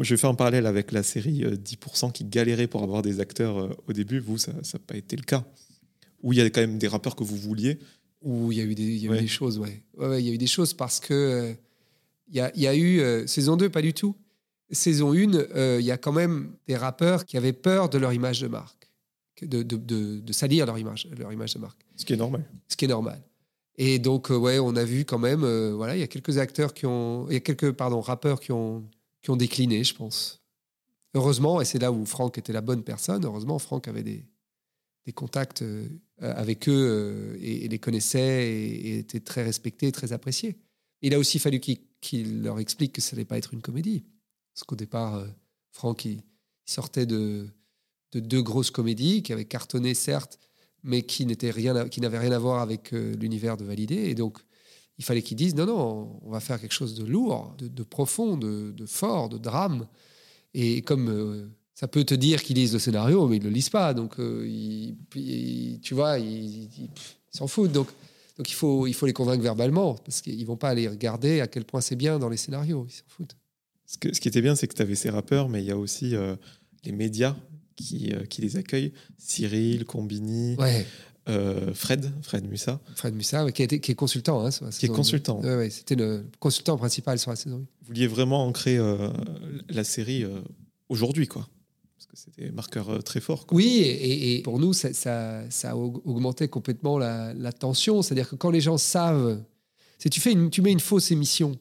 [0.00, 3.20] Je vais faire un parallèle avec la série euh, 10% qui galérait pour avoir des
[3.20, 4.18] acteurs au début.
[4.18, 5.44] Vous, ça n'a pas été le cas.
[6.22, 7.78] Où il y a quand même des rappeurs que vous vouliez.
[8.22, 9.20] Où il y a eu des, il y a eu Ouais.
[9.20, 9.82] des choses, ouais.
[9.98, 11.54] Ouais, ouais, il y a eu des choses parce que
[12.28, 14.16] il y, a, il y a eu euh, saison 2, pas du tout.
[14.70, 18.12] Saison 1, euh, il y a quand même des rappeurs qui avaient peur de leur
[18.12, 18.90] image de marque,
[19.36, 22.16] que de, de, de- de salir leur image, leur image de marque, Ce qui est
[22.16, 22.44] normal.
[22.68, 23.22] ce qui est normal.
[23.76, 26.72] Et donc, euh, ouais, on a vu quand même, voilà, il y a quelques acteurs
[26.74, 28.84] qui ont, il y a quelques, pardon, rappeurs qui ont,
[29.20, 30.40] qui ont décliné, je pense.
[31.14, 34.24] Heureusement, et c'est là où Franck était la bonne personne, heureusement, Franck avait des,
[35.06, 35.62] des contacts
[36.20, 40.56] avec eux et, et les connaissait et, et était très respecté, très apprécié.
[41.02, 44.04] Il a aussi fallu qu'il qu'il leur explique que ça n'allait pas être une comédie.
[44.52, 45.26] Parce qu'au départ, euh,
[45.72, 46.20] Franck, il,
[46.66, 47.48] sortait de,
[48.12, 50.38] de deux grosses comédies qui avaient cartonné, certes,
[50.82, 53.96] mais qui n'étaient rien, à- n'avaient rien à voir avec euh, l'univers de Validé.
[53.96, 54.38] Et donc,
[54.98, 58.36] il fallait qu'ils disent non, non, on va faire quelque chose de lourd, de, profond,
[58.36, 59.86] de, fort, de drame.
[60.54, 63.54] Et comme euh, ça peut te dire qu'ils lisent le scénario, mais ils ne le
[63.54, 63.92] lisent pas.
[63.92, 66.90] Donc, tu vois, ils
[67.30, 67.72] s'en foutent.
[67.72, 67.88] Donc,
[68.36, 71.40] donc il, faut, il faut les convaincre verbalement, parce qu'ils ne vont pas aller regarder
[71.40, 72.86] à quel point c'est bien dans les scénarios.
[72.88, 73.36] Ils s'en foutent.
[73.86, 75.70] Ce, que- ce qui était bien, c'est que tu avais ces rappeurs, mais il y
[75.70, 76.34] a aussi euh,
[76.84, 77.36] les médias
[77.76, 78.92] qui, euh, qui les accueillent.
[79.18, 80.86] Cyril, Combini, Ouais,
[81.28, 82.80] euh, Fred, Fred Mussa.
[82.96, 84.44] Fred ouais, qui, été- qui est consultant.
[84.44, 85.40] hein, sur la Qui est consultant.
[85.40, 87.58] Ouais, C'était le consultant principal sur la saison 1.
[87.60, 88.78] Vous vouliez vraiment ancrer
[89.68, 90.24] la série
[90.88, 91.48] aujourd'hui, quoi.
[92.14, 93.46] C'était marqueur euh, très fort.
[93.50, 98.02] Oui, et, pour nous, ça, ça, ça a aug- augmenté complètement la, tension.
[98.02, 99.42] C'est-à-dire que quand les gens savent,
[99.98, 101.58] si tu, fais une, tu mets une fausse émission,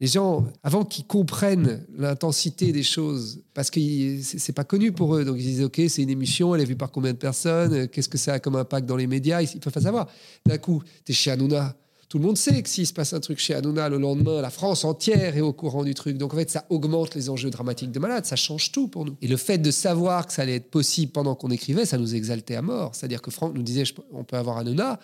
[0.00, 3.80] les gens, avant qu'ils comprennent l'intensité des choses, parce que
[4.22, 6.76] c'est pas connu pour eux, donc ils disent ok, c'est une émission, elle est vue
[6.76, 9.72] par combien de personnes, qu'est-ce que ça a comme impact dans les médias, ils peuvent
[9.72, 10.08] pas savoir.
[10.46, 11.76] D'un coup, tu es chez Hanouna.
[12.08, 14.48] Tout le monde sait que s'il se passe un truc chez Hanouna le lendemain, la
[14.48, 16.16] France entière est au courant du truc.
[16.16, 19.16] Donc en fait, ça augmente les enjeux dramatiques de malade, ça change tout pour nous.
[19.20, 22.14] Et le fait de savoir que ça allait être possible pendant qu'on écrivait, ça nous
[22.14, 22.94] exaltait à mort.
[22.94, 24.98] C'est-à-dire que Franck nous disait, on peut avoir Hanouna,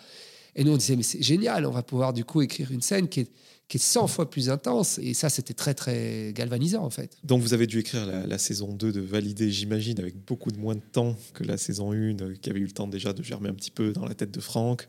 [0.55, 3.07] et nous on disait, mais c'est génial, on va pouvoir du coup écrire une scène
[3.07, 3.31] qui est,
[3.67, 4.97] qui est 100 fois plus intense.
[4.97, 7.17] Et ça, c'était très très galvanisant en fait.
[7.23, 10.57] Donc vous avez dû écrire la, la saison 2 de Valider, j'imagine, avec beaucoup de
[10.57, 13.21] moins de temps que la saison 1, euh, qui avait eu le temps déjà de
[13.21, 14.87] germer un petit peu dans la tête de Franck.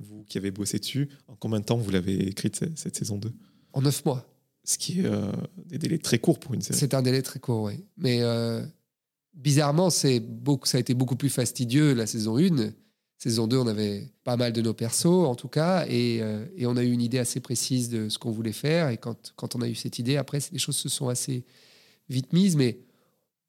[0.00, 3.18] Vous qui avez bossé dessus, en combien de temps vous l'avez écrite cette, cette saison
[3.18, 3.32] 2
[3.72, 4.26] En neuf mois.
[4.64, 5.32] Ce qui est euh,
[5.64, 6.78] des délais très courts pour une série.
[6.78, 7.84] C'est un délai très court, oui.
[7.96, 8.64] Mais euh,
[9.34, 12.72] bizarrement, c'est beaucoup, ça a été beaucoup plus fastidieux la saison 1.
[13.16, 16.66] Saison 2, on avait pas mal de nos persos, en tout cas, et, euh, et
[16.66, 18.90] on a eu une idée assez précise de ce qu'on voulait faire.
[18.90, 21.44] Et quand, quand on a eu cette idée, après, les choses se sont assez
[22.08, 22.78] vite mises, mais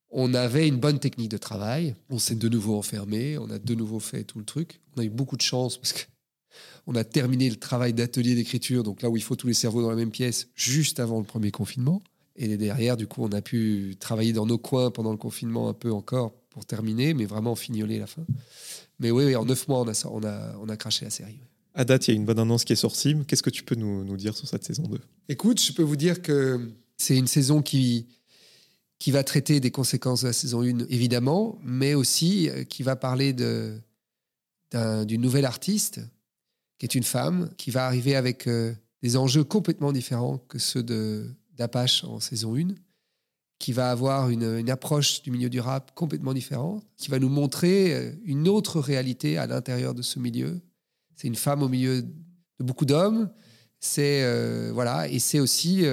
[0.10, 1.95] on avait une bonne technique de travail.
[2.10, 4.82] On s'est de nouveau enfermé, on a de nouveau fait tout le truc.
[4.95, 6.02] On a eu beaucoup de chance parce que
[6.88, 9.82] on a terminé le travail d'atelier d'écriture, donc là où il faut tous les cerveaux
[9.82, 12.02] dans la même pièce, juste avant le premier confinement.
[12.36, 15.74] Et derrière, du coup, on a pu travailler dans nos coins pendant le confinement un
[15.74, 18.26] peu encore pour terminer, mais vraiment fignoler la fin.
[19.00, 21.39] Mais oui, oui, en neuf mois, on a, on a, on a craché la série.
[21.76, 23.16] À date, il y a une bonne annonce qui est sortie.
[23.28, 25.95] Qu'est-ce que tu peux nous, nous dire sur cette saison 2 Écoute, je peux vous
[25.95, 28.08] dire que c'est une saison qui,
[29.00, 32.95] qui va traiter des conséquences de la saison 1, évidemment, mais aussi euh, qui va
[32.95, 33.82] parler d'une
[35.22, 36.02] nouvelle artiste,
[36.80, 38.74] qui est une femme, qui va arriver avec euh,
[39.04, 40.82] des enjeux complètement différents que ceux
[41.54, 42.70] d'Apache en saison 1,
[43.60, 47.94] qui va avoir une, approche du milieu du rap complètement différente, qui va nous montrer
[47.94, 50.62] euh, une autre réalité à l'intérieur de ce milieu.
[51.16, 53.30] C'est une femme au milieu de beaucoup d'hommes.
[53.82, 55.84] C'est euh, voilà, et c'est aussi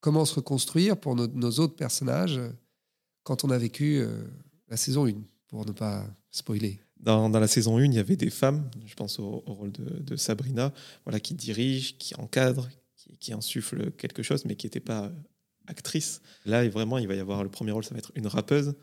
[0.00, 2.40] comment se reconstruire pour nos, autres personnages
[3.24, 4.04] quand on a vécu
[4.68, 5.12] la saison 1,
[5.48, 6.80] pour ne pas spoiler.
[7.02, 9.72] Dans, dans la saison 1, il y avait des femmes, je pense au, au rôle
[9.72, 10.72] de, de Sabrina,
[11.04, 15.10] voilà, qui dirigent, qui encadrent, qui, qui insufflent quelque chose, mais qui n'étaient pas euh,
[15.66, 16.20] actrices.
[16.44, 18.74] Là, vraiment, il va y avoir le premier rôle, ça va être une rappeuse, un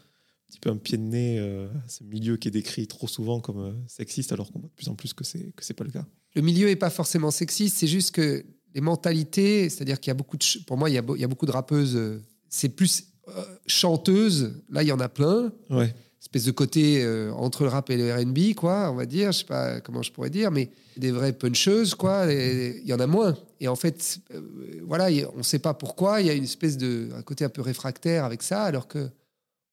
[0.49, 3.39] petit peu un pied de nez euh, à ce milieu qui est décrit trop souvent
[3.39, 5.83] comme euh, sexiste, alors qu'on voit de plus en plus que c'est que c'est pas
[5.83, 6.05] le cas.
[6.35, 10.15] Le milieu est pas forcément sexiste, c'est juste que les mentalités, c'est-à-dire qu'il y a
[10.15, 12.21] beaucoup de, pour moi, il y a, beau- il y a beaucoup de rappeuses, euh,
[12.49, 14.61] c'est plus euh, chanteuses.
[14.69, 15.51] Là, il y en a plein.
[15.69, 15.93] Ouais.
[16.21, 19.31] Espèce de côté euh, entre le rap et le R&B, quoi, on va dire.
[19.31, 22.31] Je sais pas comment je pourrais dire, mais des vraies puncheuses, quoi.
[22.31, 23.37] et Il y en a moins.
[23.59, 24.41] Et en fait, euh,
[24.85, 26.21] voilà, on ne sait pas pourquoi.
[26.21, 29.09] Il y a une espèce de un côté un peu réfractaire avec ça, alors que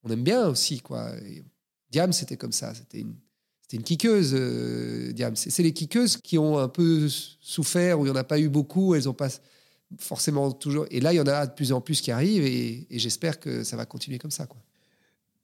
[0.03, 1.11] on aime bien aussi, quoi.
[1.26, 1.42] Et
[1.90, 2.74] Diam, c'était comme ça.
[2.74, 3.14] C'était une
[3.62, 5.34] c'était une kickeuse, euh, Diam.
[5.36, 7.09] C'est les kickeuses qui ont un peu
[7.40, 8.95] souffert, où il n'y en a pas eu beaucoup.
[8.95, 9.30] Elles ont pas
[9.99, 10.86] forcément toujours.
[10.90, 13.64] Et là, il y en a de plus en plus qui arrivent et, j'espère que
[13.64, 14.47] ça va continuer comme ça.
[14.47, 14.61] Quoi.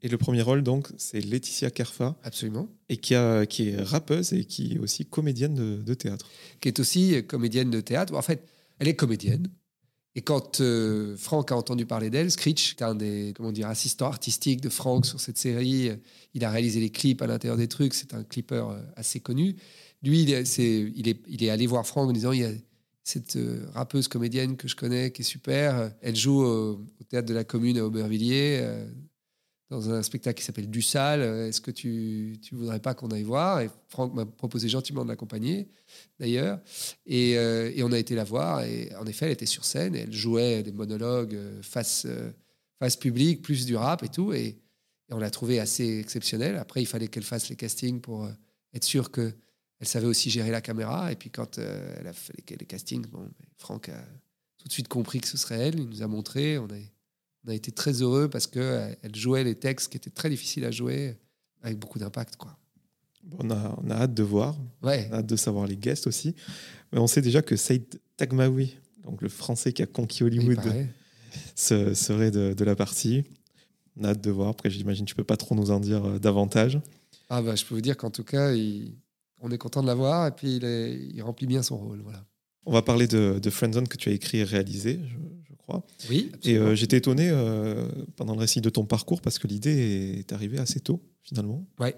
[0.03, 2.17] Et le premier rôle, donc, c'est Laetitia Kerfa.
[2.23, 2.69] Absolument.
[2.89, 6.29] Et qui, a, qui est rappeuse et qui est aussi comédienne de, théâtre.
[6.61, 8.15] Qui est aussi comédienne de théâtre.
[8.15, 8.47] En fait,
[8.79, 9.49] elle est comédienne.
[10.17, 14.07] Et quand euh, Franck a entendu parler d'elle, Screech, est un des comment dire, assistants
[14.07, 15.91] artistiques de Franck sur cette série,
[16.35, 19.55] il a réalisé les clips à l'intérieur des trucs, c'est un clipper euh, assez connu.
[20.03, 22.51] Lui, il est, il est, il est allé voir Franck en disant il y a
[23.05, 25.93] cette euh, rappeuse comédienne que je connais, qui est super.
[26.01, 28.87] Elle joue au, théâtre de la Commune à Aubervilliers, euh,
[29.71, 31.23] dans un spectacle qui s'appelle Du Sale.
[31.23, 33.61] Est-ce que tu ne voudrais pas qu'on aille voir?
[33.61, 35.69] Et Franck m'a proposé gentiment de l'accompagner,
[36.19, 36.61] d'ailleurs.
[37.07, 38.63] Et, euh, et, on a été la voir.
[38.65, 39.95] Et en effet, elle était sur scène.
[39.95, 42.07] Elle jouait des monologues face,
[42.79, 44.33] face public, plus du rap et tout.
[44.33, 44.59] Et,
[45.09, 46.57] et on l'a trouvée assez exceptionnelle.
[46.57, 48.29] Après, il fallait qu'elle fasse les castings pour
[48.75, 49.33] être sûre que
[49.81, 51.11] elle savait aussi gérer la caméra.
[51.11, 54.05] Et puis quand euh, elle a fait les, castings, bon, Franck a
[54.59, 55.81] tout de suite compris que ce serait elle.
[55.81, 56.59] Il nous a montré.
[56.59, 56.77] On a,
[57.45, 60.31] on a été très heureux parce qu'elle euh, elle jouait les textes qui étaient très
[60.31, 61.17] difficiles à jouer
[61.63, 62.37] avec beaucoup d'impact.
[62.37, 62.57] quoi.
[63.39, 64.57] on, a, on a hâte de voir.
[64.83, 65.09] Ouais.
[65.11, 66.35] On a hâte de savoir les guests aussi.
[66.93, 70.61] Mais on sait déjà que Saïd Tagmaoui, donc le français qui a conquis Hollywood,
[71.55, 73.25] serait de, de, la partie.
[73.97, 74.49] On a hâte de voir.
[74.49, 76.81] Après, j'imagine que tu peux pas trop nous en dire euh, davantage.
[77.29, 78.95] Ah bah, je peux vous dire qu'en tout cas, il,
[79.41, 82.01] on est content de l'avoir et puis il, remplit bien son rôle.
[82.03, 82.25] Voilà.
[82.67, 85.17] On va parler de, de Friendzone que tu as écrit et réalisé, je,
[85.71, 85.87] crois.
[86.09, 86.33] Oui.
[86.45, 90.33] Et euh, j'étais étonné euh, pendant le récit de ton parcours parce que l'idée est
[90.33, 91.67] arrivée assez tôt, finalement.
[91.79, 91.95] Ouais.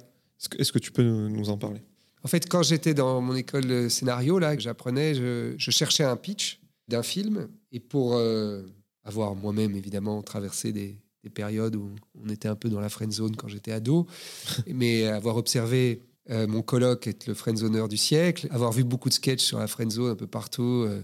[0.58, 1.80] Est-ce que, tu peux nous en parler?
[2.24, 6.16] En fait, quand j'étais dans mon école de scénario, là, que j'apprenais, je, cherchais un
[6.16, 7.48] pitch d'un film.
[7.70, 8.62] Et pour euh,
[9.04, 11.90] avoir moi-même, évidemment, traversé des, des périodes où
[12.22, 14.06] on était un peu dans la friendzone quand j'étais ado,
[14.66, 18.46] mais avoir observé euh, mon colloque est le friendzoneur du siècle.
[18.50, 21.02] Avoir vu beaucoup de sketchs sur la friendzone un peu partout, euh,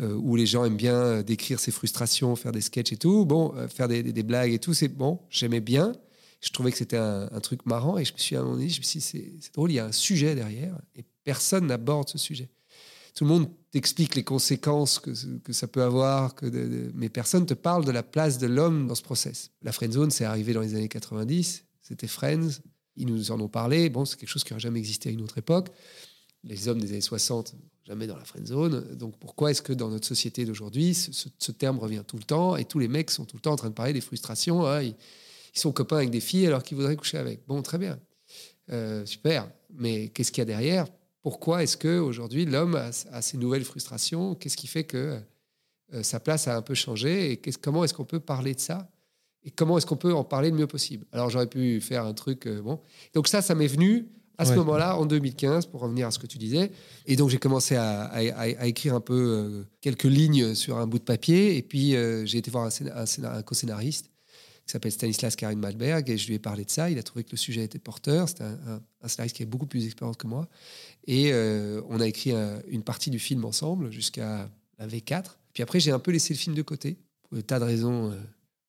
[0.00, 3.24] euh, où les gens aiment bien décrire ses frustrations, faire des sketchs et tout.
[3.26, 5.92] Bon, faire des, blagues et tout, c'est bon, j'aimais bien.
[6.40, 9.52] Je trouvais que c'était un, truc marrant et je me suis donné, je dit, c'est
[9.54, 12.48] drôle, il y a un sujet derrière et personne n'aborde ce sujet.
[13.14, 15.12] Tout le monde t'explique les conséquences que,
[15.52, 19.02] ça peut avoir, que mais personne te parle de la place de l'homme dans ce
[19.02, 19.50] process.
[19.62, 22.60] La friendzone, c'est arrivé dans les années 90, c'était Friends,
[22.96, 23.90] ils nous en ont parlé.
[23.90, 25.68] Bon, c'est quelque chose qui n'aurait jamais existé à une autre époque.
[26.44, 27.54] Les hommes des années 60,
[27.84, 28.96] jamais dans la friend zone.
[28.96, 32.64] Donc pourquoi est-ce que dans notre société d'aujourd'hui, ce, terme revient tout le temps et
[32.64, 34.94] tous les mecs sont tout le temps en train de parler des frustrations hein, ils,
[35.54, 37.46] sont copains avec des filles alors qu'ils voudraient coucher avec.
[37.46, 37.98] Bon, très bien.
[38.70, 39.50] Euh, super.
[39.74, 40.86] Mais qu'est-ce qu'il y a derrière?
[41.20, 44.34] Pourquoi est-ce qu'aujourd'hui l'homme a, ces nouvelles frustrations?
[44.34, 45.20] Qu'est-ce qui fait que
[45.92, 47.32] euh, sa place a un peu changé?
[47.32, 48.90] Et comment est-ce qu'on peut parler de ça?
[49.44, 51.04] Et comment est-ce qu'on peut en parler le mieux possible?
[51.12, 52.80] Alors j'aurais pu faire un truc, euh, bon.
[53.14, 54.08] Donc ça, ça m'est venu
[54.42, 56.70] à ce moment-là, en 2015, pour revenir à ce que tu disais.
[57.06, 61.04] Et donc j'ai commencé à, écrire un peu euh, quelques lignes sur un bout de
[61.04, 61.56] papier.
[61.56, 64.06] Et puis euh, j'ai été voir un, un, co-scénariste
[64.66, 66.90] qui s'appelle Stanislas Karin Malberg et je lui ai parlé de ça.
[66.90, 68.28] Il a trouvé que le sujet était porteur.
[68.28, 70.48] C'était un, scénariste qui avait beaucoup plus d'expérience que moi.
[71.06, 71.32] Et
[71.88, 72.32] on a écrit
[72.68, 75.24] une partie du film ensemble jusqu'à la V4.
[75.52, 78.12] Puis après, j'ai un peu laissé le film de côté pour des tas de raisons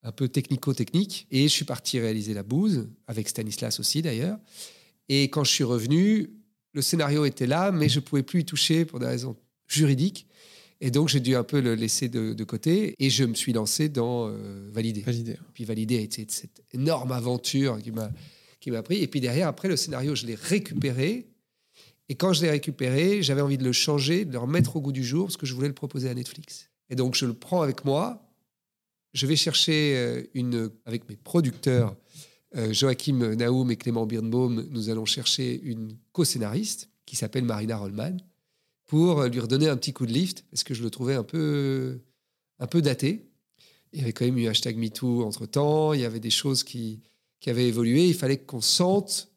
[0.03, 1.27] un peu technico-technique.
[1.31, 4.37] Et je suis parti réaliser La Bouse, avec Stanislas aussi d'ailleurs.
[5.09, 6.29] Et quand je suis revenu,
[6.73, 9.35] le scénario était là, mais je ne pouvais plus y toucher pour des raisons
[9.67, 10.27] juridiques.
[10.81, 13.89] Et donc, j'ai dû un peu le laisser de, côté et je me suis lancé
[13.89, 15.01] dans euh, Valider.
[15.01, 15.37] Valider.
[15.53, 18.11] Puis Valider a été cette énorme aventure qui m'a,
[18.59, 18.97] qui m'a pris.
[18.97, 21.27] Et puis derrière, après, le scénario, je l'ai récupéré.
[22.09, 24.91] Et quand je l'ai récupéré, j'avais envie de le changer, de le remettre au goût
[24.91, 26.69] du jour parce que je voulais le proposer à Netflix.
[26.89, 28.23] Et donc, je le prends avec moi
[29.13, 31.95] je vais chercher euh, une, avec mes producteurs,
[32.71, 38.17] Joachim Naoum et Clément Birnbaum, nous allons chercher une co-scénariste qui s'appelle Marina Rollman
[38.85, 41.99] pour lui redonner un petit coup de lift parce que je le trouvais un peu,
[42.59, 43.27] un peu daté.
[43.91, 46.63] Il y avait quand même eu hashtag MeToo entre temps, il y avait des choses
[46.63, 47.01] qui,
[47.39, 48.07] qui avaient évolué.
[48.07, 49.33] Il fallait qu'on sente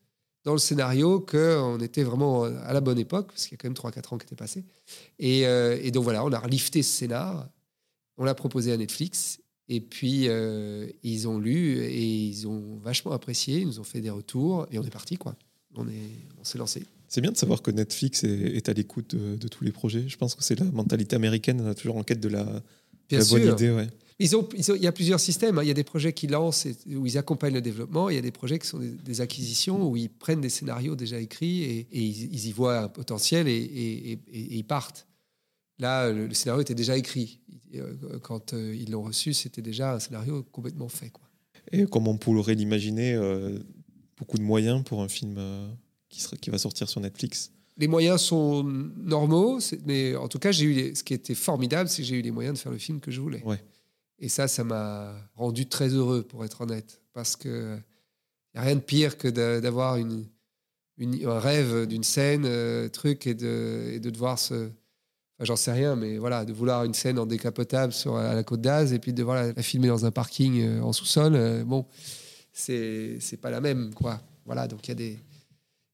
[0.47, 3.69] dans le scénario qu'on était vraiment à la bonne époque, parce qu'il y a quand
[3.69, 4.65] même 3-4 ans qui étaient passés.
[5.19, 7.49] Et, euh, et, donc voilà, on a relifté ce scénar,
[8.17, 13.13] on l'a proposé à Netflix, et puis, euh, ils ont lu et ils ont vachement
[13.13, 15.35] apprécié, ils nous ont fait des retours et on est parti, quoi.
[15.75, 15.85] On
[16.43, 16.85] s'est on lancé.
[17.09, 20.09] C'est bien de savoir que Netflix est, à l'écoute de, tous les projets.
[20.09, 22.45] Je pense que c'est la mentalité américaine, on a toujours en quête de la,
[23.11, 23.71] bonne idée.
[23.71, 23.89] Ouais.
[24.19, 25.59] Ils ont, il y a plusieurs systèmes.
[25.59, 25.63] Hein.
[25.63, 28.09] Il y a des projets qui lancent où ils accompagnent le développement.
[28.09, 31.21] Il y a des projets qui sont des, acquisitions où ils prennent des scénarios déjà
[31.21, 35.07] écrits et, ils, y voient un potentiel et, et ils partent.
[35.79, 37.41] Là, le, scénario était déjà écrit.
[37.75, 41.11] Euh, quand euh, ils l'ont reçu, c'était déjà un scénario complètement fait.
[41.11, 41.29] Quoi.
[41.73, 43.59] Et comme on pourrait l'imaginer, euh,
[44.17, 45.39] beaucoup de moyens pour un film
[46.09, 47.53] qui, qui va sortir sur Netflix?
[47.79, 52.01] les moyens sont normaux, mais en tout cas, j'ai eu ce qui était formidable, c'est
[52.01, 53.43] que j'ai eu les moyens de faire le film que je voulais.
[53.45, 53.63] Ouais.
[54.19, 57.79] Et ça, ça m'a rendu très heureux, pour être honnête, parce que
[58.55, 60.25] n'y a rien de pire que d'avoir une,
[60.99, 64.71] un rêve d'une scène, truc, et de, et de devoir se.
[65.41, 68.63] J'en sais rien, mais voilà, de vouloir une scène en décapotable sur, à la côte
[68.63, 71.87] d'Az et puis de devoir la, filmer dans un parking euh, en sous-sol, euh, bon,
[72.53, 74.21] c'est pas la même, quoi.
[74.47, 75.19] Voilà, donc il y a des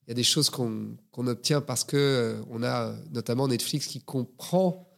[0.09, 4.89] y a des choses qu'on obtient parce que euh, on a notamment Netflix qui comprend.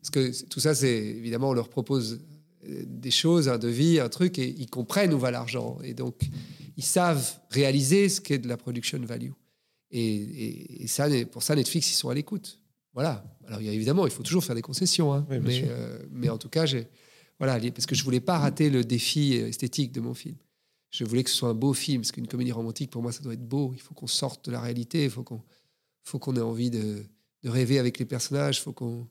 [0.00, 2.20] Parce que tout ça, c'est évidemment, on leur propose
[2.68, 5.78] euh, des choses, un devis, un truc, et ils comprennent où va l'argent.
[5.82, 6.20] Et donc,
[6.76, 9.32] ils savent réaliser ce qu'est de la production value.
[9.90, 12.58] Et, ça, pour ça, Netflix, ils sont à l'écoute.
[12.96, 13.24] Voilà.
[13.46, 15.14] Alors, évidemment, il faut toujours faire des concessions.
[15.14, 15.24] Hein.
[15.30, 16.64] mais, euh, mais, en tout cas,
[17.38, 20.34] voilà, parce que je voulais pas rater le défi esthétique de mon film
[20.90, 23.22] je voulais que ce soit un beau film, parce qu'une comédie romantique, pour moi, ça
[23.22, 23.72] doit être beau.
[23.74, 25.42] Il faut qu'on sorte de la réalité, il faut qu'on
[26.02, 27.04] faut qu'on ait envie de,
[27.42, 29.08] de, rêver avec les personnages, il faut qu'on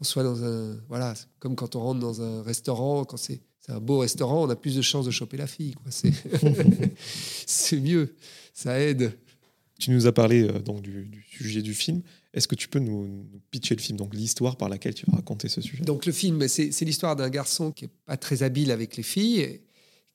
[0.00, 0.76] soit dans un...
[0.88, 4.56] Voilà, comme quand on rentre dans un restaurant, quand c'est un beau restaurant, on a
[4.56, 5.74] plus de chances de choper la fille.
[7.46, 8.14] C'est mieux,
[8.54, 9.12] ça aide.
[9.78, 12.00] Tu nous as parlé euh, donc du, sujet du film.
[12.38, 15.16] Est-ce que tu peux nous, nous, pitcher le film, donc l'histoire par laquelle tu vas
[15.16, 15.84] raconter ce sujet?
[15.84, 19.60] Donc le film, c'est l'histoire d'un garçon qui est pas très habile avec les filles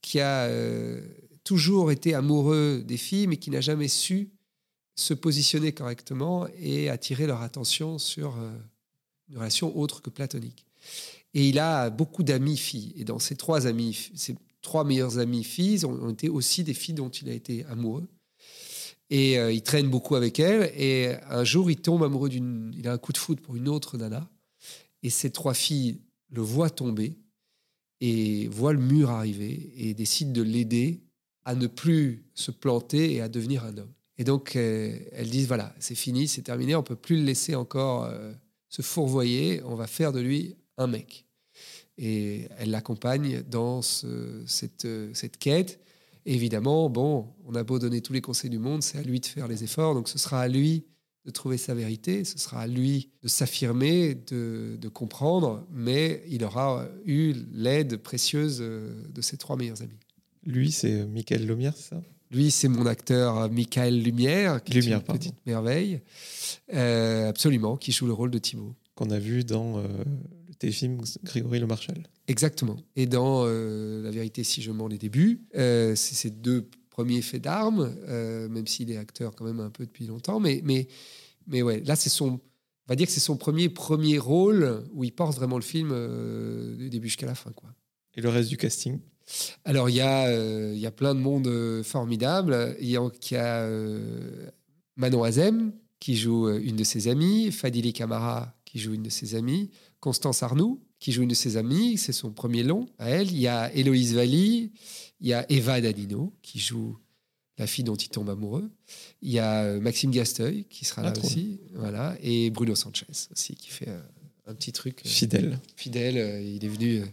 [0.03, 1.01] qui a euh,
[1.43, 4.29] toujours été amoureux des filles, mais qui n'a jamais su
[4.95, 8.51] se positionner correctement et attirer leur attention sur euh,
[9.29, 10.65] une relation autre que platonique.
[11.33, 12.93] Et il a beaucoup d'amis filles.
[12.95, 16.93] Et dans ces trois amis, ses trois meilleures amies filles ont, été aussi des filles
[16.93, 18.07] dont il a été amoureux.
[19.13, 20.73] Et euh, il traîne beaucoup avec elles.
[20.75, 22.73] Et un jour, il tombe amoureux d'une.
[22.75, 24.27] Il a un coup de foudre pour une autre nana.
[25.03, 25.99] Et ces trois filles
[26.31, 27.19] le voient tomber
[28.01, 31.03] et voit le mur arriver et décide de l'aider
[31.45, 33.93] à ne plus se planter et à devenir un homme.
[34.17, 37.53] Et donc, euh, elles disent, voilà, c'est fini, c'est terminé, on peut plus le laisser
[37.53, 38.33] encore euh,
[38.67, 41.27] se fourvoyer, on va faire de lui un mec.
[41.99, 45.79] Et elle l'accompagne dans cette, cette quête.
[46.25, 49.25] Évidemment, bon, on a beau donner tous les conseils du monde, c'est à lui de
[49.25, 50.85] faire les efforts, donc ce sera à lui
[51.25, 56.85] de trouver sa vérité, ce sera à lui de s'affirmer, de, comprendre, mais il aura
[57.05, 59.99] eu l'aide précieuse de ses trois meilleurs amis.
[60.45, 62.01] Lui, c'est Michael Lumière, ça?
[62.33, 66.01] Lui, c'est mon acteur Michael Lumière, qui est une petite merveille,
[66.73, 68.73] euh, absolument, qui joue le rôle de Thibaut.
[68.95, 69.83] Qu'on a vu dans euh,
[70.63, 72.03] téléfilm Grégory Le Marchal.
[72.27, 72.77] Exactement.
[72.95, 77.39] Et dans euh, La vérité, si je mens les débuts, c'est ces deux premier fait
[77.39, 80.39] d'armes, euh, même s'il est acteur quand même un peu depuis longtemps.
[80.39, 80.87] Mais, mais,
[81.47, 82.39] mais ouais, là, c'est son.
[82.85, 85.89] On va dire que c'est son premier premier rôle où il porte vraiment le film
[85.91, 87.51] euh, du début jusqu'à la fin.
[87.51, 87.69] Quoi.
[88.15, 88.99] Et le reste du casting?
[89.65, 92.75] Alors, il y, a, euh, il y a plein de monde formidable.
[92.79, 93.69] Il y a, y a
[94.97, 99.33] Manon Azem, qui joue une de ses amies, Fadili Camara, qui joue une de ses
[99.33, 99.71] amies,
[100.03, 103.31] Constance Arnoux, qui joue une de ses amies, c'est son premier long à elle.
[103.31, 104.73] Il y a Héloïse Valli,
[105.21, 106.97] il y a Eva Danino, qui joue
[107.57, 108.69] la fille dont il tombe amoureux.
[109.21, 111.61] Il y a euh, Maxime Gasteuil, qui sera là ah, aussi.
[111.75, 112.17] Voilà.
[112.21, 114.01] Et Bruno Sanchez aussi, qui fait euh,
[114.45, 115.03] un petit truc.
[115.05, 115.57] Euh, fidèle.
[115.77, 116.43] Fidèle.
[116.43, 117.05] il, est venu,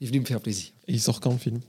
[0.00, 0.72] il est venu me faire plaisir.
[0.88, 1.60] Et il sort quand le film?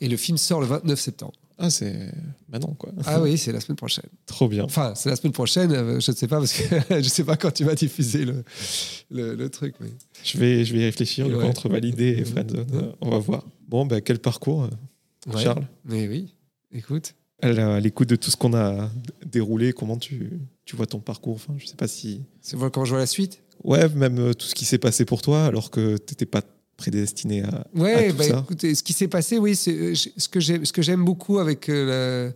[0.00, 1.38] Et le film sort le 29 septembre.
[1.58, 2.12] Ah, c'est
[2.48, 2.90] maintenant, quoi.
[3.04, 4.08] Ah oui, c'est la semaine prochaine.
[4.26, 4.64] Trop bien.
[4.64, 7.24] Enfin, c'est la semaine prochaine, euh, je ne sais pas, parce que je ne sais
[7.24, 9.76] pas quand tu vas diffuser le, le, truc.
[9.80, 9.88] Mais...
[10.24, 12.94] Je, vais, je vais y réfléchir, le contre validé et Friendzone.
[13.00, 13.44] On va voir.
[13.68, 16.34] Bon, ben, quel parcours, euh, Charles Mais oui,
[16.72, 17.14] écoute.
[17.42, 18.90] À l'écoute de tout ce qu'on a
[19.26, 22.22] déroulé, comment tu, tu vois ton parcours enfin, Je sais pas si.
[22.40, 23.42] C'est quand je vois la suite?
[23.62, 26.42] Ouais, même euh, tout ce qui s'est passé pour toi, alors que tu n'étais pas
[26.76, 28.38] prédestiné à, ouais, tout bah, ça.
[28.40, 31.68] Écoutez, ce qui s'est passé, oui, euh, ce que j'aime, ce que j'aime beaucoup avec
[31.68, 32.30] euh,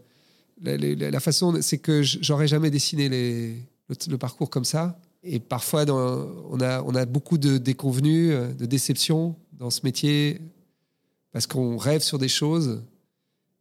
[0.62, 3.56] la, la, façon, c'est que j'aurais jamais dessiné les,
[3.88, 4.98] le, parcours comme ça.
[5.22, 9.80] Et parfois, dans, on, a, on a beaucoup de déconvenus, euh, de déceptions dans ce
[9.84, 10.40] métier
[11.32, 12.82] parce qu'on rêve sur des choses.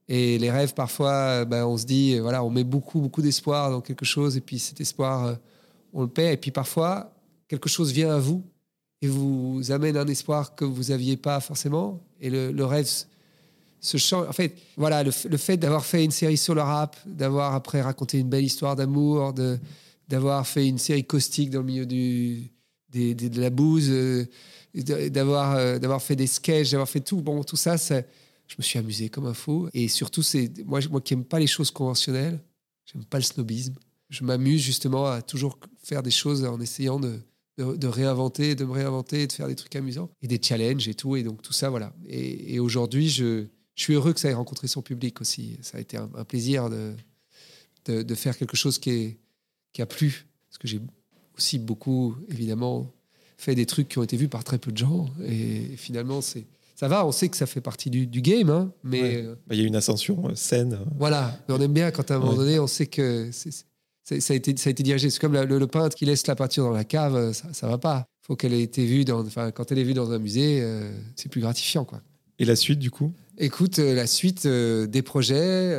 [0.08, 3.82] Et les rêves, parfois, ben, on se dit, voilà, on met beaucoup, beaucoup d'espoir dans
[3.82, 5.38] quelque chose, et puis cet espoir,
[5.92, 6.34] on le perd.
[6.34, 7.14] Et puis parfois,
[7.50, 8.42] quelque chose vient à vous
[9.02, 12.02] et vous amène un espoir que vous n'aviez pas forcément.
[12.20, 12.90] Et le, rêve
[13.80, 14.28] se change.
[14.28, 18.20] En fait, voilà, le, fait d'avoir fait une série sur le rap, d'avoir après raconté
[18.20, 19.60] une belle histoire d'amour, de,
[20.08, 22.50] d'avoir fait une série caustique dans le milieu du,
[22.92, 24.26] de la bouse, euh,
[24.74, 27.22] d'avoir, euh, d'avoir fait des sketchs, d'avoir fait tout.
[27.22, 28.02] Bon, tout ça, ça,
[28.48, 29.70] je me suis amusé comme un fou.
[29.74, 32.40] Et surtout, c'est moi, moi qui n'aime pas les choses conventionnelles,
[32.86, 33.76] j'aime pas le snobisme.
[34.10, 37.20] Je m'amuse justement à toujours faire des choses en essayant de,
[37.58, 41.16] de, réinventer, de me réinventer, de faire des trucs amusants et des challenges et tout.
[41.16, 41.94] Et donc tout ça, voilà.
[42.08, 43.46] Et, aujourd'hui, je,
[43.76, 45.58] je, suis heureux que ça ait rencontré son public aussi.
[45.62, 46.94] Ça a été un, plaisir de,
[48.04, 49.18] de, faire quelque chose qui, est,
[49.74, 50.82] qui a plu parce que j'ai
[51.38, 52.92] aussi beaucoup, évidemment,
[53.38, 55.08] fait des trucs qui ont été vus par très peu de gens.
[55.26, 56.46] Et finalement, c'est
[56.78, 59.02] ça va, on sait que ça fait partie du, game, hein, mais...
[59.02, 59.24] Ouais.
[59.26, 60.78] euh, Bah, Il y a une ascension euh, saine.
[61.00, 62.38] voilà, Mais on aime bien quand à un moment Ouais.
[62.38, 63.32] donné, on sait que
[64.20, 65.10] ça, a été, ça a été dirigé.
[65.10, 67.52] C'est comme la- le, le peintre qui laisse la peinture dans la cave, euh, ça,
[67.54, 68.06] ça va pas.
[68.22, 69.26] faut qu'elle ait été vue dans...
[69.26, 72.02] Enfin, quand elle est vue dans un musée, euh, c'est plus gratifiant, quoi.
[72.40, 73.12] Et la suite, du coup?
[73.38, 75.74] Écoute, euh, la suite euh, des projets,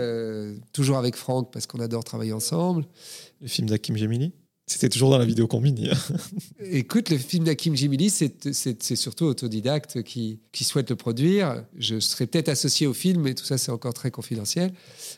[0.72, 2.84] toujours avec Franck, parce qu'on adore travailler ensemble.
[3.40, 4.32] Le film d'Hakim Gemili
[4.70, 5.88] C'était toujours dans la vidéo combini.
[6.60, 11.64] Écoute, le film d'Hakim Jimili, c'est surtout autodidacte qui, qui souhaite le produire.
[11.78, 14.72] Je serais peut-être associé au film, mais tout ça, c'est encore très confidentiel.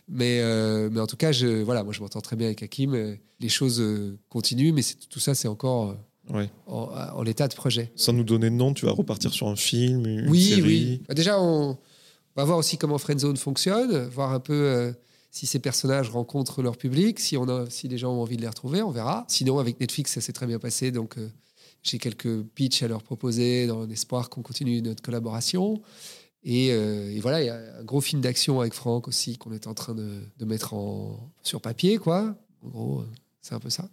[0.09, 2.95] Mais, euh, mais en tout cas, je, voilà, moi, je m'entends très bien avec Hakim.
[2.95, 5.95] Euh, Les choses euh, continuent, mais tout ça, c'est encore euh,
[6.33, 6.49] Ouais.
[6.69, 7.91] en, en l'état de projet.
[7.97, 10.63] Sans nous donner de nom, tu vas repartir sur un film, une oui, série.
[10.63, 11.03] oui.
[11.09, 11.77] Bah, déjà, on
[12.37, 14.93] va voir aussi comment Friendzone fonctionne, voir un peu euh,
[15.31, 18.43] si ces personnages rencontrent leur public, si, on a, si les gens ont envie de
[18.43, 19.25] les retrouver, on verra.
[19.29, 21.31] Sinon, avec Netflix, ça s'est très bien passé, donc euh,
[21.83, 25.81] j'ai quelques pitchs à leur proposer dans l'espoir qu'on continue notre collaboration.
[26.43, 29.53] Et, euh, et voilà, il y a un gros film d'action avec Franck aussi qu'on
[29.53, 30.75] est en train de, mettre
[31.43, 32.35] sur papier, quoi.
[32.63, 33.09] En gros, euh,
[33.41, 33.89] c'est un peu ça.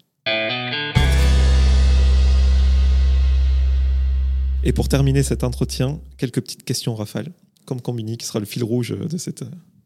[4.64, 7.32] Et pour terminer cet entretien, quelques petites questions rafales,
[7.66, 9.44] comme Combini, qui sera le fil rouge de cette.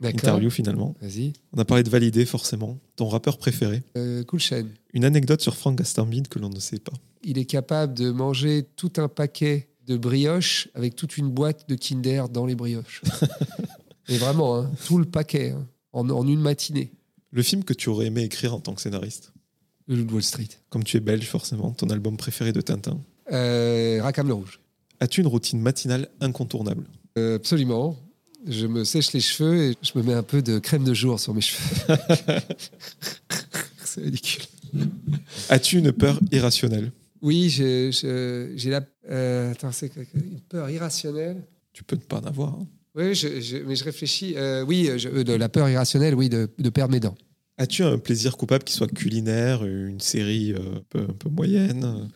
[0.09, 0.95] Interview finalement.
[1.01, 1.33] Vas-y.
[1.53, 2.79] On a parlé de Validé, forcément.
[2.95, 4.69] Ton rappeur préféré Euh, cool chaîne.
[4.93, 6.93] Une anecdote sur Frank Gastambide que l'on ne sait pas.
[7.23, 11.75] il est capable de manger tout un paquet de brioches avec toute une boîte de
[11.75, 13.01] Kinder dans les brioches.
[14.09, 16.91] Et vraiment, hein, tout le paquet, hein, en, en une matinée.
[17.31, 19.31] Le film que tu aurais aimé écrire en tant que scénariste
[19.87, 20.47] Le Loup de Wall Street.
[20.69, 22.99] Comme tu es belge, forcément, ton album préféré de Tintin.
[23.31, 24.59] Euh, Rackham le Rouge.
[24.99, 26.85] As-tu une routine matinale incontournable?
[27.17, 27.95] Euh, absolument.
[28.47, 31.19] Je me sèche les cheveux et je me mets un peu de crème de jour
[31.19, 31.85] sur mes cheveux.
[33.83, 34.43] C'est ridicule.
[35.49, 36.91] As-tu une peur irrationnelle?
[37.21, 37.91] Oui, j'ai
[38.65, 38.81] la.
[39.09, 41.43] euh, attends, c'est que- une peur irrationnelle?
[41.73, 42.49] Tu peux ne pas en avoir.
[42.53, 42.67] hein.
[42.95, 44.33] Oui, je- je- mais je réfléchis.
[44.35, 47.15] Euh, oui, je- euh, de la peur irrationnelle, oui, de, de perdre mes dents.
[47.57, 52.09] As-tu un plaisir coupable qui soit culinaire, une série euh, un, peu, un peu moyenne?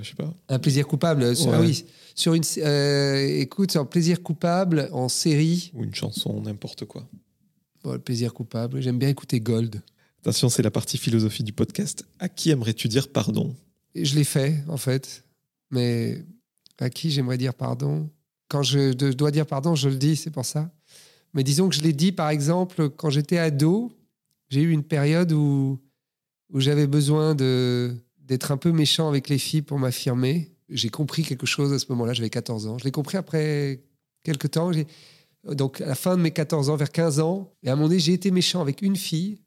[0.00, 0.32] Je sais pas.
[0.48, 1.24] Un plaisir coupable.
[1.24, 1.34] Ouais.
[1.52, 1.84] ah oui,
[2.20, 2.42] sur une.
[2.58, 5.72] euh, écoute, un plaisir coupable en série.
[5.74, 7.08] Ou une chanson, n'importe quoi.
[7.82, 8.80] Bon, le plaisir coupable.
[8.80, 9.80] J'aime bien écouter Gold.
[10.20, 12.04] Attention, c'est la partie philosophie du podcast.
[12.18, 13.56] À qui aimerais-tu dire pardon?
[13.94, 15.24] Je l'ai fait, en fait.
[15.70, 16.24] Mais
[16.78, 18.10] à qui j'aimerais dire pardon?
[18.48, 20.70] Quand je dois dire pardon, je le dis, c'est pour ça.
[21.32, 23.92] Mais disons que je l'ai dit, par exemple, quand j'étais ado,
[24.48, 25.78] j'ai eu une période où,
[26.52, 30.52] où j'avais besoin de d'être un peu méchant avec les filles pour m'affirmer.
[30.70, 32.78] J'ai compris quelque chose à ce moment-là, j'avais 14 ans.
[32.78, 33.82] Je l'ai compris après
[34.22, 34.70] quelques temps.
[35.44, 37.88] Donc, à la fin de mes 14 ans, vers 15 ans, et à un moment
[37.88, 39.38] donné, j'ai été méchant avec une fille.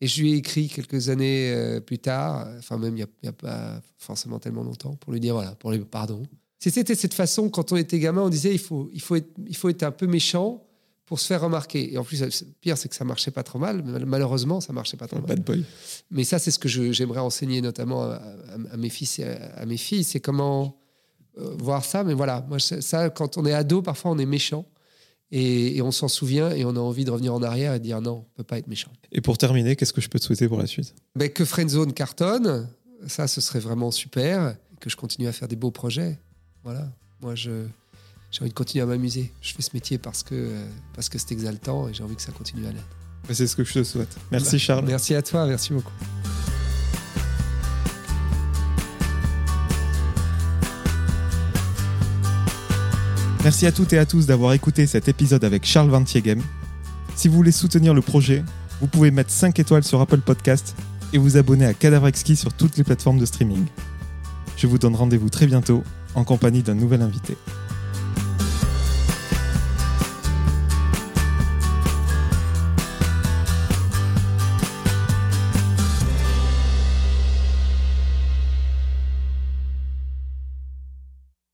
[0.00, 3.32] Et je lui ai écrit quelques années euh, plus tard, enfin même il n'y a,
[3.32, 6.22] pas forcément tellement longtemps, pour lui dire voilà, pour lui pardon.
[6.58, 9.68] C'était cette façon, quand on était gamin, on disait il faut, il faut, il faut
[9.68, 10.66] être un peu méchant
[11.10, 11.92] pour se faire remarquer.
[11.92, 12.28] Et en plus, le
[12.60, 13.82] pire, c'est que ça marchait pas trop mal.
[14.06, 15.26] Malheureusement, ça marchait pas trop mal.
[15.26, 15.64] bad boy.
[16.12, 19.56] Mais ça, c'est ce que j'aimerais enseigner notamment à, à- à mes fils et à,
[19.56, 20.76] à mes filles, c'est comment
[21.36, 22.04] euh, voir ça.
[22.04, 24.64] Mais voilà, moi, ça, ça, quand on est ado, parfois on est méchant
[25.32, 27.84] et, et on s'en souvient et on a envie de revenir en arrière et de
[27.84, 28.92] dire non, on peut pas être méchant.
[29.10, 30.94] Et pour terminer, qu'est-ce que je peux te souhaiter pour la suite?
[31.16, 32.68] Ben, que Friendzone cartonne,
[33.08, 34.54] ça, ce serait vraiment super.
[34.78, 36.20] Que je continue à faire des beaux projets.
[36.62, 36.88] Voilà.
[37.20, 37.66] Moi, je,
[38.30, 39.32] j'ai envie de continuer à m'amuser.
[39.40, 42.22] Je fais ce métier parce que, euh, parce que c'est exaltant et j'ai envie que
[42.22, 42.86] ça continue à l'être.
[43.32, 44.16] C'est ce que je te souhaite.
[44.30, 44.84] Merci Bah, Charles.
[44.86, 45.92] Merci à toi, merci beaucoup.
[53.42, 56.42] Merci à toutes et à tous d'avoir écouté cet épisode avec Charles Vantiegem.
[57.16, 58.44] Si vous voulez soutenir le projet,
[58.80, 60.74] vous pouvez mettre 5 étoiles sur Apple Podcast
[61.12, 63.64] et vous abonner à Cadavre Exquis sur toutes les plateformes de streaming.
[64.56, 65.82] Je vous donne rendez-vous très bientôt
[66.14, 67.36] en compagnie d'un nouvel invité.